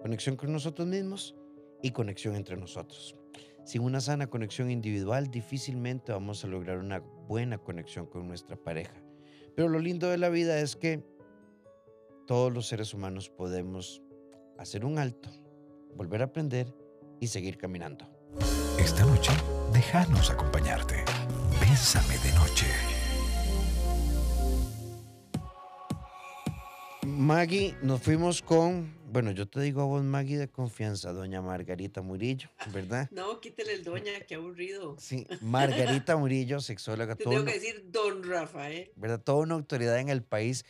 Conexión 0.00 0.36
con 0.36 0.50
nosotros 0.50 0.88
mismos 0.88 1.36
y 1.82 1.90
conexión 1.90 2.36
entre 2.36 2.56
nosotros. 2.56 3.16
Sin 3.66 3.82
una 3.82 4.00
sana 4.00 4.28
conexión 4.28 4.70
individual, 4.70 5.28
difícilmente 5.28 6.12
vamos 6.12 6.44
a 6.44 6.46
lograr 6.46 6.78
una 6.78 7.00
buena 7.00 7.58
conexión 7.58 8.06
con 8.06 8.28
nuestra 8.28 8.56
pareja. 8.56 8.94
Pero 9.56 9.68
lo 9.68 9.80
lindo 9.80 10.08
de 10.08 10.18
la 10.18 10.28
vida 10.28 10.60
es 10.60 10.76
que 10.76 11.02
todos 12.28 12.52
los 12.52 12.68
seres 12.68 12.94
humanos 12.94 13.28
podemos 13.28 14.02
hacer 14.56 14.84
un 14.84 15.00
alto, 15.00 15.30
volver 15.96 16.22
a 16.22 16.26
aprender 16.26 16.72
y 17.18 17.26
seguir 17.26 17.58
caminando. 17.58 18.08
Esta 18.78 19.04
noche, 19.04 19.32
déjanos 19.72 20.30
acompañarte. 20.30 21.04
Bésame 21.60 22.18
de 22.18 22.32
noche. 22.34 22.95
Maggie, 27.16 27.74
nos 27.80 28.02
fuimos 28.02 28.42
con, 28.42 28.94
bueno, 29.10 29.30
yo 29.30 29.48
te 29.48 29.60
digo 29.62 29.80
a 29.80 29.84
vos, 29.86 30.04
Maggie, 30.04 30.36
de 30.36 30.48
confianza, 30.48 31.14
doña 31.14 31.40
Margarita 31.40 32.02
Murillo, 32.02 32.50
¿verdad? 32.74 33.08
No, 33.12 33.40
quítele 33.40 33.72
el 33.72 33.84
doña, 33.84 34.12
qué 34.28 34.34
aburrido. 34.34 34.96
Sí, 34.98 35.26
Margarita 35.40 36.16
Murillo, 36.18 36.60
sexóloga. 36.60 37.14
Te 37.14 37.24
tengo 37.24 37.42
que 37.46 37.54
decir 37.54 37.86
don 37.90 38.22
Rafael. 38.22 38.90
¿verdad? 38.96 39.18
Toda 39.18 39.38
una 39.38 39.54
autoridad 39.54 39.98
en 39.98 40.10
el 40.10 40.22
país. 40.22 40.66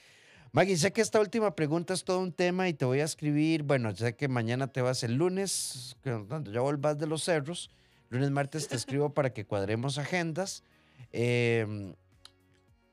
Maggie, 0.52 0.76
sé 0.76 0.92
que 0.92 1.00
esta 1.00 1.18
última 1.18 1.56
pregunta 1.56 1.92
es 1.92 2.04
todo 2.04 2.20
un 2.20 2.32
tema 2.32 2.68
y 2.68 2.74
te 2.74 2.84
voy 2.84 3.00
a 3.00 3.04
escribir, 3.04 3.64
bueno, 3.64 3.94
sé 3.96 4.14
que 4.14 4.28
mañana 4.28 4.68
te 4.68 4.82
vas 4.82 5.02
el 5.02 5.14
lunes, 5.14 5.96
cuando 6.28 6.52
ya 6.52 6.60
volvás 6.60 6.96
de 6.96 7.08
los 7.08 7.24
cerros, 7.24 7.70
lunes, 8.08 8.30
martes 8.30 8.68
te 8.68 8.76
escribo 8.76 9.12
para 9.12 9.34
que 9.34 9.44
cuadremos 9.44 9.98
agendas. 9.98 10.62
Em, 11.10 11.94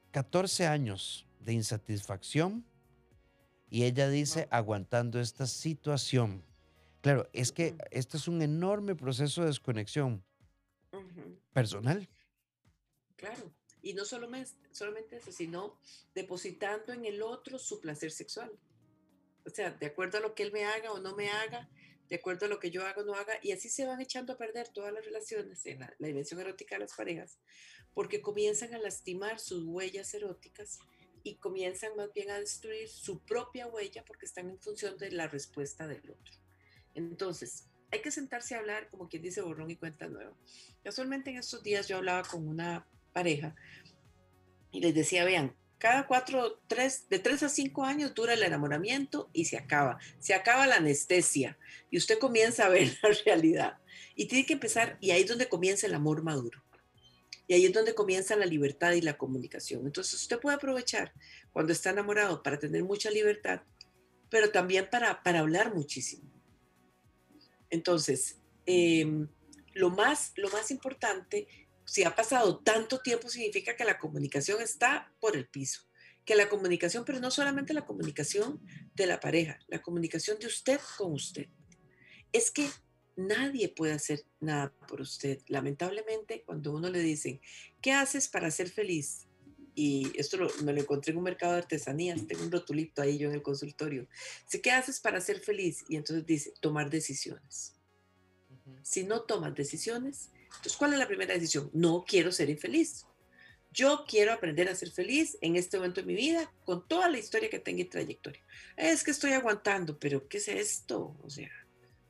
14 0.10 0.66
años 0.66 1.28
de 1.40 1.54
insatisfacción 1.54 2.66
y 3.74 3.86
ella 3.86 4.08
dice 4.08 4.48
aguantando 4.52 5.20
esta 5.20 5.48
situación. 5.48 6.46
Claro, 7.02 7.28
es 7.34 7.52
que 7.52 7.76
este 7.90 8.18
es 8.18 8.28
un 8.28 8.44
enorme 8.44 8.94
proceso 8.96 9.42
de 9.42 9.48
desconexión 9.48 10.24
Ujú, 10.92 11.40
personal. 11.54 12.08
Claro. 13.16 13.52
Y 13.82 13.96
no 13.96 14.06
solo 14.06 14.30
me- 14.30 14.46
solamente 14.72 15.16
eso, 15.18 15.32
sino 15.32 15.80
depositando 16.14 16.94
en 16.94 17.06
el 17.06 17.24
otro 17.24 17.58
su 17.58 17.82
placer 17.82 18.12
sexual. 18.12 18.52
O 19.44 19.50
sea, 19.50 19.72
de 19.72 19.88
acuerdo 19.88 20.20
a 20.20 20.22
lo 20.22 20.36
que 20.36 20.44
él 20.44 20.52
me 20.52 20.66
haga 20.66 20.92
o 20.92 21.00
no 21.00 21.16
me 21.16 21.30
haga, 21.32 21.68
de 22.10 22.18
acuerdo 22.18 22.46
a 22.46 22.50
lo 22.50 22.60
que 22.60 22.70
yo 22.70 22.86
haga 22.86 23.02
o 23.02 23.06
no 23.06 23.16
haga, 23.16 23.34
y 23.42 23.54
así 23.54 23.70
se 23.70 23.88
van 23.88 24.00
echando 24.02 24.34
a 24.34 24.38
perder 24.38 24.68
todas 24.70 24.94
las 24.94 25.04
relaciones 25.04 25.66
en 25.66 25.80
la, 25.80 25.92
la 25.98 26.08
dimensión 26.08 26.40
erótica 26.40 26.76
de 26.76 26.82
las 26.82 26.94
parejas, 26.94 27.40
porque 27.96 28.22
comienzan 28.22 28.76
a 28.76 28.78
lastimar 28.78 29.40
sus 29.40 29.64
huellas 29.66 30.14
eróticas 30.14 30.78
y 31.24 31.36
comienzan 31.36 31.96
más 31.96 32.12
bien 32.14 32.30
a 32.30 32.40
destruir 32.40 32.88
su 32.90 33.20
propia 33.20 33.68
huella 33.68 34.04
porque 34.06 34.26
están 34.26 34.50
en 34.50 34.60
función 34.60 34.98
de 34.98 35.12
la 35.12 35.28
respuesta 35.28 35.88
del 35.88 36.10
otro. 36.10 36.34
Entonces, 36.94 37.70
hay 37.92 38.02
que 38.02 38.12
sentarse 38.12 38.56
a 38.56 38.60
hablar, 38.60 38.90
como 38.90 39.08
quien 39.08 39.22
dice, 39.22 39.42
borrón 39.42 39.72
y 39.72 39.76
cuenta 39.76 40.08
nueva. 40.08 40.36
Casualmente 40.84 41.30
en 41.30 41.38
estos 41.38 41.64
días 41.64 41.88
yo 41.88 41.98
hablaba 41.98 42.24
con 42.24 42.48
una 42.48 42.88
pareja 43.14 43.56
y 44.72 44.82
les 44.82 44.94
decía, 44.94 45.24
vean, 45.24 45.56
cada 45.78 46.08
cuatro, 46.08 46.62
tres, 46.68 47.10
de 47.10 47.20
tres 47.20 47.44
a 47.44 47.50
cinco 47.50 47.84
años 47.84 48.14
dura 48.16 48.34
el 48.34 48.44
enamoramiento 48.44 49.30
y 49.34 49.46
se 49.46 49.58
acaba. 49.58 50.00
Se 50.20 50.34
acaba 50.34 50.66
la 50.66 50.78
anestesia 50.78 51.58
y 51.92 51.98
usted 51.98 52.20
comienza 52.20 52.66
a 52.66 52.70
ver 52.70 52.98
la 53.04 53.10
realidad. 53.26 53.78
Y 54.16 54.28
tiene 54.28 54.46
que 54.46 54.54
empezar, 54.54 54.98
y 55.02 55.12
ahí 55.12 55.24
es 55.24 55.28
donde 55.28 55.50
comienza 55.50 55.86
el 55.86 55.94
amor 55.94 56.24
maduro. 56.24 56.64
Y 57.54 57.56
ahí 57.56 57.66
es 57.66 57.74
donde 57.74 57.94
comienza 57.94 58.36
la 58.36 58.48
libertad 58.48 58.94
y 58.94 59.02
la 59.02 59.16
comunicación. 59.16 59.86
Entonces 59.86 60.20
usted 60.20 60.40
puede 60.40 60.56
aprovechar 60.56 61.14
cuando 61.52 61.72
está 61.72 61.92
enamorado 61.92 62.42
para 62.42 62.58
tener 62.58 62.84
mucha 62.84 63.12
libertad, 63.12 63.62
pero 64.32 64.50
también 64.50 64.90
para, 64.90 65.22
para 65.22 65.42
hablar 65.42 65.72
muchísimo. 65.72 66.24
Entonces, 67.70 68.40
em, 68.66 69.28
lo, 69.76 69.92
más, 69.92 70.34
lo 70.36 70.50
más 70.50 70.72
importante, 70.72 71.48
si 71.86 72.04
ha 72.04 72.16
pasado 72.16 72.58
tanto 72.58 73.02
tiempo, 73.02 73.30
significa 73.30 73.76
que 73.76 73.86
la 73.86 74.00
comunicación 74.00 74.60
está 74.60 75.14
por 75.20 75.38
el 75.38 75.48
piso. 75.48 75.82
Que 76.26 76.34
la 76.34 76.50
comunicación, 76.50 77.06
pero 77.06 77.20
no 77.20 77.30
solamente 77.30 77.76
la 77.76 77.86
comunicación 77.86 78.66
de 78.96 79.06
la 79.06 79.20
pareja, 79.20 79.60
la 79.68 79.80
comunicación 79.80 80.40
de 80.40 80.48
usted 80.48 80.80
con 80.98 81.14
usted. 81.14 81.50
Es 82.32 82.50
que 82.50 82.68
nadie 83.16 83.70
puede 83.70 83.94
hacer 83.94 84.26
nada 84.40 84.74
por 84.88 85.02
usted. 85.02 85.40
Lamentablemente, 85.48 86.44
cuando 86.46 86.72
uno 86.74 86.90
le 86.90 87.00
dicen, 87.00 87.40
¿qué 87.82 87.92
haces 87.92 88.28
para 88.28 88.52
ser 88.52 88.70
feliz? 88.70 89.28
Y 89.76 90.12
esto 90.20 90.38
lo- 90.38 90.50
me 90.64 90.74
lo 90.74 90.82
encontré 90.82 91.12
en 91.12 91.18
un 91.18 91.24
mercado 91.24 91.54
de 91.54 91.60
artesanías, 91.60 92.28
tengo 92.28 92.44
un 92.44 92.52
rotulito 92.52 93.02
ahí 93.02 93.18
yo 93.18 93.30
en 93.30 93.36
el 93.36 93.42
consultorio. 93.42 94.08
Dice, 94.46 94.62
¿qué 94.62 94.72
haces 94.72 95.00
para 95.00 95.20
ser 95.20 95.40
feliz? 95.40 95.84
Y 95.90 95.96
entonces 95.96 96.26
dice, 96.26 96.54
tomar 96.60 96.90
decisiones. 96.90 97.76
Si 98.84 99.04
no 99.04 99.22
tomas 99.22 99.56
decisiones, 99.56 100.30
entonces, 100.46 100.78
¿cuál 100.78 100.94
es 100.94 101.00
la 101.00 101.08
primera 101.08 101.34
decisión? 101.34 101.70
No 101.74 102.06
quiero 102.08 102.32
ser 102.32 102.50
infeliz. 102.50 103.06
Yo 103.72 104.06
quiero 104.08 104.32
aprender 104.32 104.70
a 104.70 104.76
ser 104.76 104.92
feliz 104.92 105.38
en 105.42 105.56
este 105.56 105.78
momento 105.78 106.02
de 106.02 106.08
mi 106.08 106.14
vida 106.14 106.54
con 106.64 106.88
toda 106.88 107.10
la 107.10 107.18
historia 107.18 107.50
que 107.50 107.58
tenga 107.58 107.82
y 107.82 107.86
trayectoria. 107.86 108.44
Es 108.78 109.04
que 109.04 109.12
estoy 109.12 109.32
aguantando, 109.32 109.98
pero 109.98 110.28
¿qué 110.28 110.38
es 110.38 110.48
esto? 110.48 111.18
O 111.24 111.30
sea, 111.30 111.50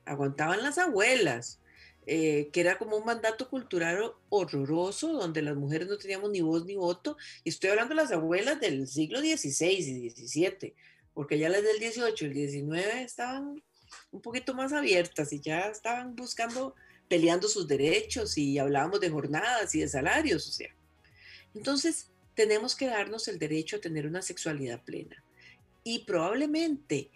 aguantaban 0.05 0.63
las 0.63 0.77
abuelas, 0.77 1.59
eh, 2.05 2.49
que 2.51 2.59
era 2.59 2.77
como 2.77 2.97
un 2.97 3.05
mandato 3.05 3.49
cultural 3.49 4.13
horroroso 4.29 5.13
donde 5.13 5.41
las 5.41 5.55
mujeres 5.55 5.87
no 5.87 5.97
teníamos 5.97 6.31
ni 6.31 6.41
voz 6.41 6.65
ni 6.65 6.75
voto. 6.75 7.17
Y 7.43 7.49
estoy 7.49 7.69
hablando 7.69 7.95
de 7.95 8.01
las 8.01 8.11
abuelas 8.11 8.59
del 8.59 8.87
siglo 8.87 9.19
XVI 9.19 9.67
y 9.67 10.09
XVII, 10.09 10.73
porque 11.13 11.37
ya 11.37 11.49
las 11.49 11.63
del 11.63 11.77
XVIII 11.77 12.13
y 12.19 12.25
el 12.25 12.49
XIX 12.49 13.01
estaban 13.01 13.63
un 14.11 14.21
poquito 14.21 14.53
más 14.53 14.73
abiertas 14.73 15.31
y 15.33 15.39
ya 15.39 15.67
estaban 15.67 16.15
buscando, 16.15 16.75
peleando 17.07 17.47
sus 17.47 17.67
derechos 17.67 18.37
y 18.37 18.57
hablábamos 18.57 18.99
de 18.99 19.09
jornadas 19.09 19.73
y 19.75 19.79
de 19.79 19.87
salarios, 19.87 20.47
o 20.47 20.51
sea. 20.51 20.75
Entonces, 21.55 22.09
tenemos 22.33 22.75
que 22.75 22.87
darnos 22.87 23.27
el 23.27 23.39
derecho 23.39 23.77
a 23.77 23.81
tener 23.81 24.07
una 24.07 24.21
sexualidad 24.21 24.83
plena. 24.83 25.23
Y 25.83 25.99
probablemente 25.99 27.11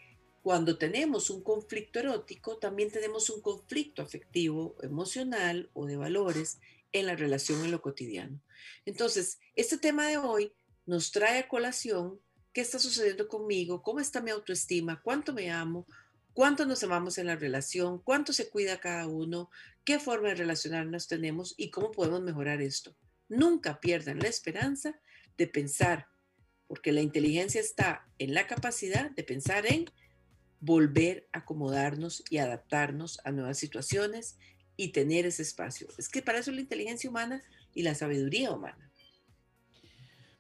cuando 0.48 0.78
tenemos 0.78 1.30
un 1.30 1.44
conflicto 1.44 2.00
erótico, 2.00 2.58
también 2.58 2.90
tenemos 2.90 3.30
un 3.30 3.42
conflicto 3.42 4.02
afectivo, 4.02 4.78
emocional 4.82 5.70
o 5.74 5.86
de 5.86 5.98
valores 5.98 6.60
en 6.94 7.06
la 7.06 7.18
relación 7.18 7.66
en 7.66 7.72
lo 7.72 7.82
cotidiano. 7.82 8.42
Entonces, 8.86 9.40
este 9.58 9.78
tema 9.78 10.08
de 10.08 10.16
hoy 10.16 10.54
nos 10.86 11.12
trae 11.12 11.40
a 11.40 11.50
colación 11.50 12.22
qué 12.54 12.62
está 12.62 12.80
sucediendo 12.80 13.28
conmigo, 13.28 13.82
cómo 13.82 14.00
está 14.00 14.22
mi 14.22 14.32
autoestima, 14.32 15.02
cuánto 15.02 15.34
me 15.34 15.52
amo, 15.52 15.86
cuánto 16.32 16.66
nos 16.66 16.82
amamos 16.82 17.18
en 17.18 17.28
la 17.28 17.36
relación, 17.36 18.02
cuánto 18.02 18.32
se 18.32 18.50
cuida 18.50 18.80
cada 18.80 19.06
uno, 19.06 19.50
qué 19.84 20.00
forma 20.00 20.30
de 20.30 20.36
relacionarnos 20.36 21.10
tenemos 21.10 21.56
y 21.58 21.72
cómo 21.72 21.92
podemos 21.92 22.22
mejorar 22.22 22.62
esto. 22.62 22.96
Nunca 23.28 23.82
pierdan 23.82 24.20
la 24.20 24.30
esperanza 24.30 24.98
de 25.38 25.48
pensar, 25.48 26.08
porque 26.68 26.94
la 26.94 27.02
inteligencia 27.02 27.60
está 27.60 28.08
en 28.18 28.34
la 28.34 28.48
capacidad 28.48 29.12
de 29.12 29.26
pensar 29.26 29.66
en 29.66 29.92
volver 30.60 31.30
a 31.34 31.40
acomodarnos 31.40 32.24
y 32.30 32.38
adaptarnos 32.38 33.20
a 33.24 33.32
nuevas 33.32 33.58
situaciones 33.58 34.38
y 34.76 34.92
tener 34.92 35.26
ese 35.26 35.42
espacio. 35.44 35.88
Es 35.98 36.10
que 36.10 36.22
para 36.22 36.40
eso 36.40 36.52
es 36.52 36.56
la 36.56 36.62
inteligencia 36.62 37.10
humana 37.10 37.44
y 37.74 37.84
la 37.84 37.96
sabiduría 37.96 38.52
humana. 38.52 38.92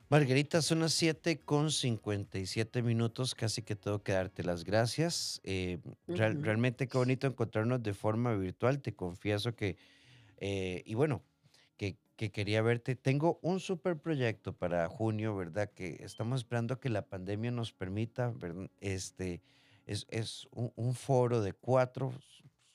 Margarita, 0.10 0.62
son 0.62 0.80
las 0.80 0.93
7 0.93 1.43
con 1.43 1.69
57 1.69 2.82
minutos, 2.82 3.36
casi 3.36 3.62
que 3.62 3.75
tengo 3.75 4.04
que 4.04 4.13
darte 4.13 4.42
las 4.44 4.63
gracias. 4.63 5.42
Eh, 5.44 5.79
real- 6.08 6.37
Ujú. 6.37 6.44
realmente 6.44 6.87
qué 6.87 6.98
bonito 6.98 7.27
encontrarnos 7.27 7.83
de 7.83 7.94
forma 7.94 8.33
virtual, 8.35 8.81
te 8.81 8.96
confieso 8.96 9.56
que, 9.56 9.77
eh, 10.37 10.83
y 10.85 10.96
bueno, 10.96 11.25
que, 11.77 11.98
que 12.15 12.31
quería 12.31 12.62
verte. 12.62 12.96
Tengo 12.96 13.39
un 13.44 13.60
super 13.60 14.00
proyecto 14.00 14.54
para 14.58 14.87
junio, 14.89 15.35
¿verdad? 15.35 15.71
Que 15.73 15.98
estamos 16.02 16.42
esperando 16.42 16.79
que 16.79 16.89
la 16.89 17.08
pandemia 17.10 17.52
nos 17.52 17.73
permita, 17.73 18.31
¿verdad? 18.31 18.69
Este, 18.79 19.42
es, 19.88 20.06
es 20.10 20.48
un, 20.52 20.71
un 20.75 20.94
foro 20.94 21.42
de 21.42 21.54
cuatro 21.54 22.13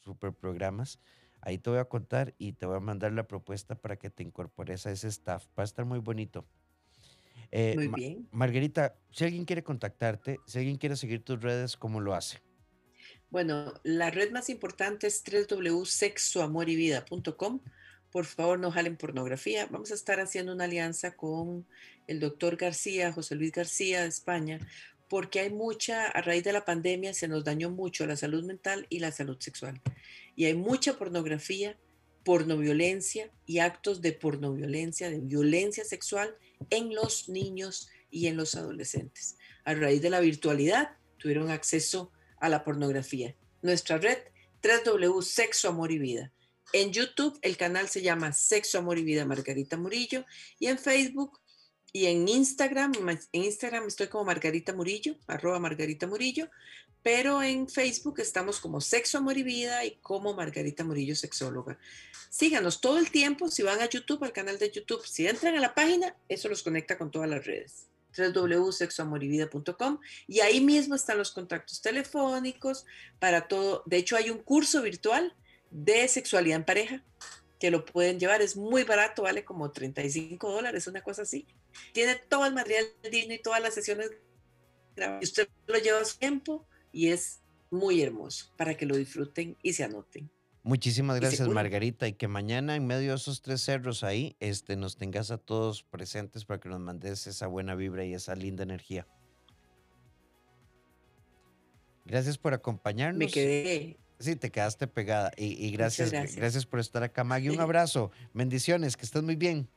super 0.00 0.32
programas. 0.32 0.98
Ahí 1.40 1.58
te 1.58 1.70
voy 1.70 1.78
a 1.78 1.84
contar 1.84 2.34
y 2.38 2.52
te 2.52 2.66
voy 2.66 2.76
a 2.76 2.80
mandar 2.80 3.12
la 3.12 3.26
propuesta 3.26 3.74
para 3.76 3.96
que 3.96 4.10
te 4.10 4.22
incorpores 4.22 4.86
a 4.86 4.92
ese 4.92 5.08
staff. 5.08 5.46
Va 5.58 5.62
a 5.62 5.64
estar 5.64 5.84
muy 5.84 5.98
bonito. 5.98 6.46
Eh, 7.50 7.74
Muy 7.76 7.88
Ma- 7.88 7.96
bien. 7.96 8.28
Margarita, 8.30 8.94
si 9.10 9.24
alguien 9.24 9.44
quiere 9.44 9.62
contactarte, 9.62 10.38
si 10.46 10.58
alguien 10.58 10.78
quiere 10.78 10.96
seguir 10.96 11.24
tus 11.24 11.40
redes, 11.42 11.76
¿cómo 11.76 12.00
lo 12.00 12.14
hace? 12.14 12.40
Bueno, 13.30 13.74
la 13.82 14.10
red 14.10 14.30
más 14.30 14.48
importante 14.50 15.06
es 15.06 15.22
www.sexoamorivida.com. 15.24 17.60
Por 18.10 18.26
favor, 18.26 18.58
no 18.58 18.70
jalen 18.70 18.96
pornografía. 18.96 19.66
Vamos 19.70 19.90
a 19.90 19.94
estar 19.94 20.20
haciendo 20.20 20.52
una 20.52 20.64
alianza 20.64 21.16
con 21.16 21.66
el 22.06 22.20
doctor 22.20 22.56
García, 22.56 23.12
José 23.12 23.34
Luis 23.36 23.52
García 23.52 24.02
de 24.02 24.08
España, 24.08 24.58
porque 25.12 25.40
hay 25.40 25.50
mucha, 25.50 26.06
a 26.06 26.22
raíz 26.22 26.42
de 26.42 26.54
la 26.54 26.64
pandemia 26.64 27.12
se 27.12 27.28
nos 27.28 27.44
dañó 27.44 27.68
mucho 27.68 28.06
la 28.06 28.16
salud 28.16 28.44
mental 28.44 28.86
y 28.88 28.98
la 28.98 29.12
salud 29.12 29.36
sexual. 29.38 29.78
Y 30.36 30.46
hay 30.46 30.54
mucha 30.54 30.96
pornografía, 30.96 31.78
pornoviolencia 32.24 33.30
y 33.44 33.58
actos 33.58 34.00
de 34.00 34.12
pornoviolencia, 34.12 35.10
de 35.10 35.20
violencia 35.20 35.84
sexual 35.84 36.34
en 36.70 36.94
los 36.94 37.28
niños 37.28 37.90
y 38.10 38.28
en 38.28 38.38
los 38.38 38.54
adolescentes. 38.54 39.36
A 39.66 39.74
raíz 39.74 40.00
de 40.00 40.08
la 40.08 40.20
virtualidad 40.20 40.96
tuvieron 41.18 41.50
acceso 41.50 42.10
a 42.40 42.48
la 42.48 42.64
pornografía. 42.64 43.36
Nuestra 43.60 43.98
red 43.98 44.16
www 44.62 45.20
Sexo, 45.20 45.68
Amor 45.68 45.92
y 45.92 45.98
Vida. 45.98 46.32
En 46.72 46.90
YouTube 46.90 47.38
el 47.42 47.58
canal 47.58 47.90
se 47.90 48.00
llama 48.00 48.32
Sexo, 48.32 48.78
Amor 48.78 48.98
y 48.98 49.04
Vida 49.04 49.26
Margarita 49.26 49.76
Murillo 49.76 50.24
y 50.58 50.68
en 50.68 50.78
Facebook 50.78 51.41
y 51.92 52.06
en 52.06 52.26
Instagram, 52.26 52.92
en 53.32 53.44
Instagram 53.44 53.86
estoy 53.86 54.08
como 54.08 54.24
Margarita 54.24 54.72
Murillo, 54.72 55.16
arroba 55.26 55.58
Margarita 55.58 56.06
Murillo, 56.06 56.48
pero 57.02 57.42
en 57.42 57.68
Facebook 57.68 58.20
estamos 58.20 58.60
como 58.60 58.80
Sexo, 58.80 59.18
Amor 59.18 59.36
y 59.36 59.42
Vida 59.42 59.84
y 59.84 59.96
como 59.96 60.34
Margarita 60.34 60.84
Murillo, 60.84 61.16
sexóloga. 61.16 61.78
Síganos 62.30 62.80
todo 62.80 62.98
el 62.98 63.10
tiempo, 63.10 63.48
si 63.48 63.62
van 63.62 63.80
a 63.80 63.88
YouTube, 63.88 64.24
al 64.24 64.32
canal 64.32 64.58
de 64.58 64.70
YouTube, 64.70 65.04
si 65.04 65.26
entran 65.26 65.56
a 65.56 65.60
la 65.60 65.74
página, 65.74 66.16
eso 66.28 66.48
los 66.48 66.62
conecta 66.62 66.96
con 66.96 67.10
todas 67.10 67.28
las 67.28 67.44
redes 67.44 67.88
www.sexoamorivida.com 68.16 69.98
y 70.28 70.40
ahí 70.40 70.60
mismo 70.60 70.94
están 70.94 71.18
los 71.18 71.32
contactos 71.32 71.80
telefónicos 71.80 72.84
para 73.18 73.48
todo. 73.48 73.82
De 73.86 73.96
hecho, 73.96 74.16
hay 74.16 74.28
un 74.30 74.38
curso 74.38 74.82
virtual 74.82 75.34
de 75.70 76.06
sexualidad 76.08 76.56
en 76.58 76.64
pareja 76.64 77.02
que 77.62 77.70
lo 77.70 77.84
pueden 77.84 78.18
llevar. 78.18 78.42
Es 78.42 78.56
muy 78.56 78.82
barato, 78.82 79.22
vale 79.22 79.44
como 79.44 79.70
35 79.70 80.50
dólares, 80.50 80.88
una 80.88 81.00
cosa 81.00 81.22
así. 81.22 81.46
Tiene 81.92 82.16
todo 82.16 82.44
el 82.44 82.54
material 82.54 82.86
digno 83.08 83.34
y 83.34 83.38
todas 83.38 83.62
las 83.62 83.72
sesiones 83.72 84.10
grabadas. 84.96 85.22
Usted 85.22 85.48
lo 85.68 85.78
lleva 85.78 86.00
a 86.00 86.04
su 86.04 86.18
tiempo 86.18 86.66
y 86.90 87.10
es 87.10 87.40
muy 87.70 88.02
hermoso 88.02 88.52
para 88.56 88.76
que 88.76 88.84
lo 88.84 88.96
disfruten 88.96 89.56
y 89.62 89.74
se 89.74 89.84
anoten. 89.84 90.28
Muchísimas 90.64 91.20
gracias, 91.20 91.46
Margarita, 91.46 92.08
y 92.08 92.14
que 92.14 92.26
mañana 92.26 92.74
en 92.74 92.84
medio 92.84 93.10
de 93.10 93.16
esos 93.16 93.42
tres 93.42 93.60
cerros 93.62 94.02
ahí, 94.02 94.34
este, 94.40 94.74
nos 94.74 94.96
tengas 94.96 95.30
a 95.30 95.38
todos 95.38 95.84
presentes 95.84 96.44
para 96.44 96.58
que 96.58 96.68
nos 96.68 96.80
mandes 96.80 97.28
esa 97.28 97.46
buena 97.46 97.76
vibra 97.76 98.04
y 98.04 98.14
esa 98.14 98.34
linda 98.34 98.64
energía. 98.64 99.06
Gracias 102.06 102.38
por 102.38 102.54
acompañarnos. 102.54 103.20
Me 103.20 103.28
quedé 103.28 104.00
Sí, 104.22 104.36
te 104.36 104.50
quedaste 104.50 104.86
pegada. 104.86 105.32
Y, 105.36 105.70
gracias, 105.72 106.12
gracias, 106.12 106.64
por 106.64 106.78
estar 106.78 107.02
acá, 107.02 107.24
Maggie. 107.24 107.50
Un 107.50 107.60
abrazo. 107.60 108.12
Bendiciones, 108.32 108.96
que 108.96 109.04
estés 109.04 109.22
muy 109.22 109.36
bien. 109.36 109.68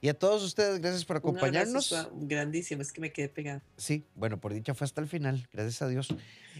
Y 0.00 0.08
a 0.08 0.14
todos 0.14 0.42
ustedes, 0.42 0.80
gracias 0.80 1.04
por 1.04 1.16
acompañarnos. 1.16 1.92
Un 2.12 2.26
grandísimo, 2.26 2.82
es 2.82 2.92
que 2.92 3.00
me 3.00 3.12
quedé 3.12 3.28
pegada. 3.28 3.62
Sí, 3.76 4.04
bueno, 4.16 4.40
por 4.40 4.52
dicha 4.52 4.74
fue 4.74 4.84
hasta 4.84 5.00
el 5.00 5.06
final, 5.06 5.48
gracias 5.52 5.80
a 5.80 5.88
Dios. 5.88 6.08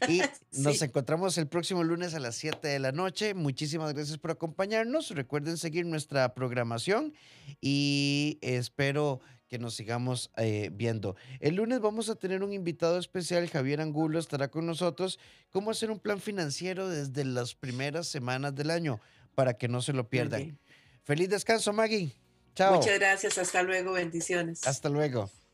Y 0.08 0.20
nos 0.52 0.80
encontramos 0.80 1.36
el 1.38 1.48
próximo 1.48 1.82
lunes 1.82 2.14
a 2.14 2.20
las 2.20 2.36
7 2.36 2.66
de 2.68 2.78
la 2.78 2.92
noche. 2.92 3.34
Muchísimas 3.34 3.94
gracias 3.94 4.18
por 4.18 4.30
acompañarnos. 4.30 5.10
Recuerden 5.10 5.56
seguir 5.56 5.86
nuestra 5.86 6.34
programación 6.34 7.14
y 7.60 8.38
espero 8.42 9.20
que 9.52 9.58
nos 9.58 9.74
sigamos 9.74 10.30
eh, 10.38 10.70
viendo. 10.72 11.14
El 11.38 11.56
lunes 11.56 11.78
vamos 11.78 12.08
a 12.08 12.14
tener 12.14 12.42
un 12.42 12.54
invitado 12.54 12.98
especial, 12.98 13.50
Javier 13.50 13.82
Angulo 13.82 14.18
estará 14.18 14.48
con 14.48 14.64
nosotros, 14.64 15.18
cómo 15.50 15.70
hacer 15.70 15.90
un 15.90 15.98
plan 15.98 16.22
financiero 16.22 16.88
desde 16.88 17.26
las 17.26 17.54
primeras 17.54 18.06
semanas 18.06 18.54
del 18.54 18.70
año 18.70 18.98
para 19.34 19.52
que 19.52 19.68
no 19.68 19.82
se 19.82 19.92
lo 19.92 20.08
pierdan. 20.08 20.58
Feliz 21.04 21.28
descanso, 21.28 21.70
Maggie. 21.74 22.16
Chao. 22.54 22.76
Muchas 22.76 22.98
gracias, 22.98 23.36
hasta 23.36 23.62
luego, 23.62 23.92
bendiciones. 23.92 24.66
Hasta 24.66 24.88
luego. 24.88 25.28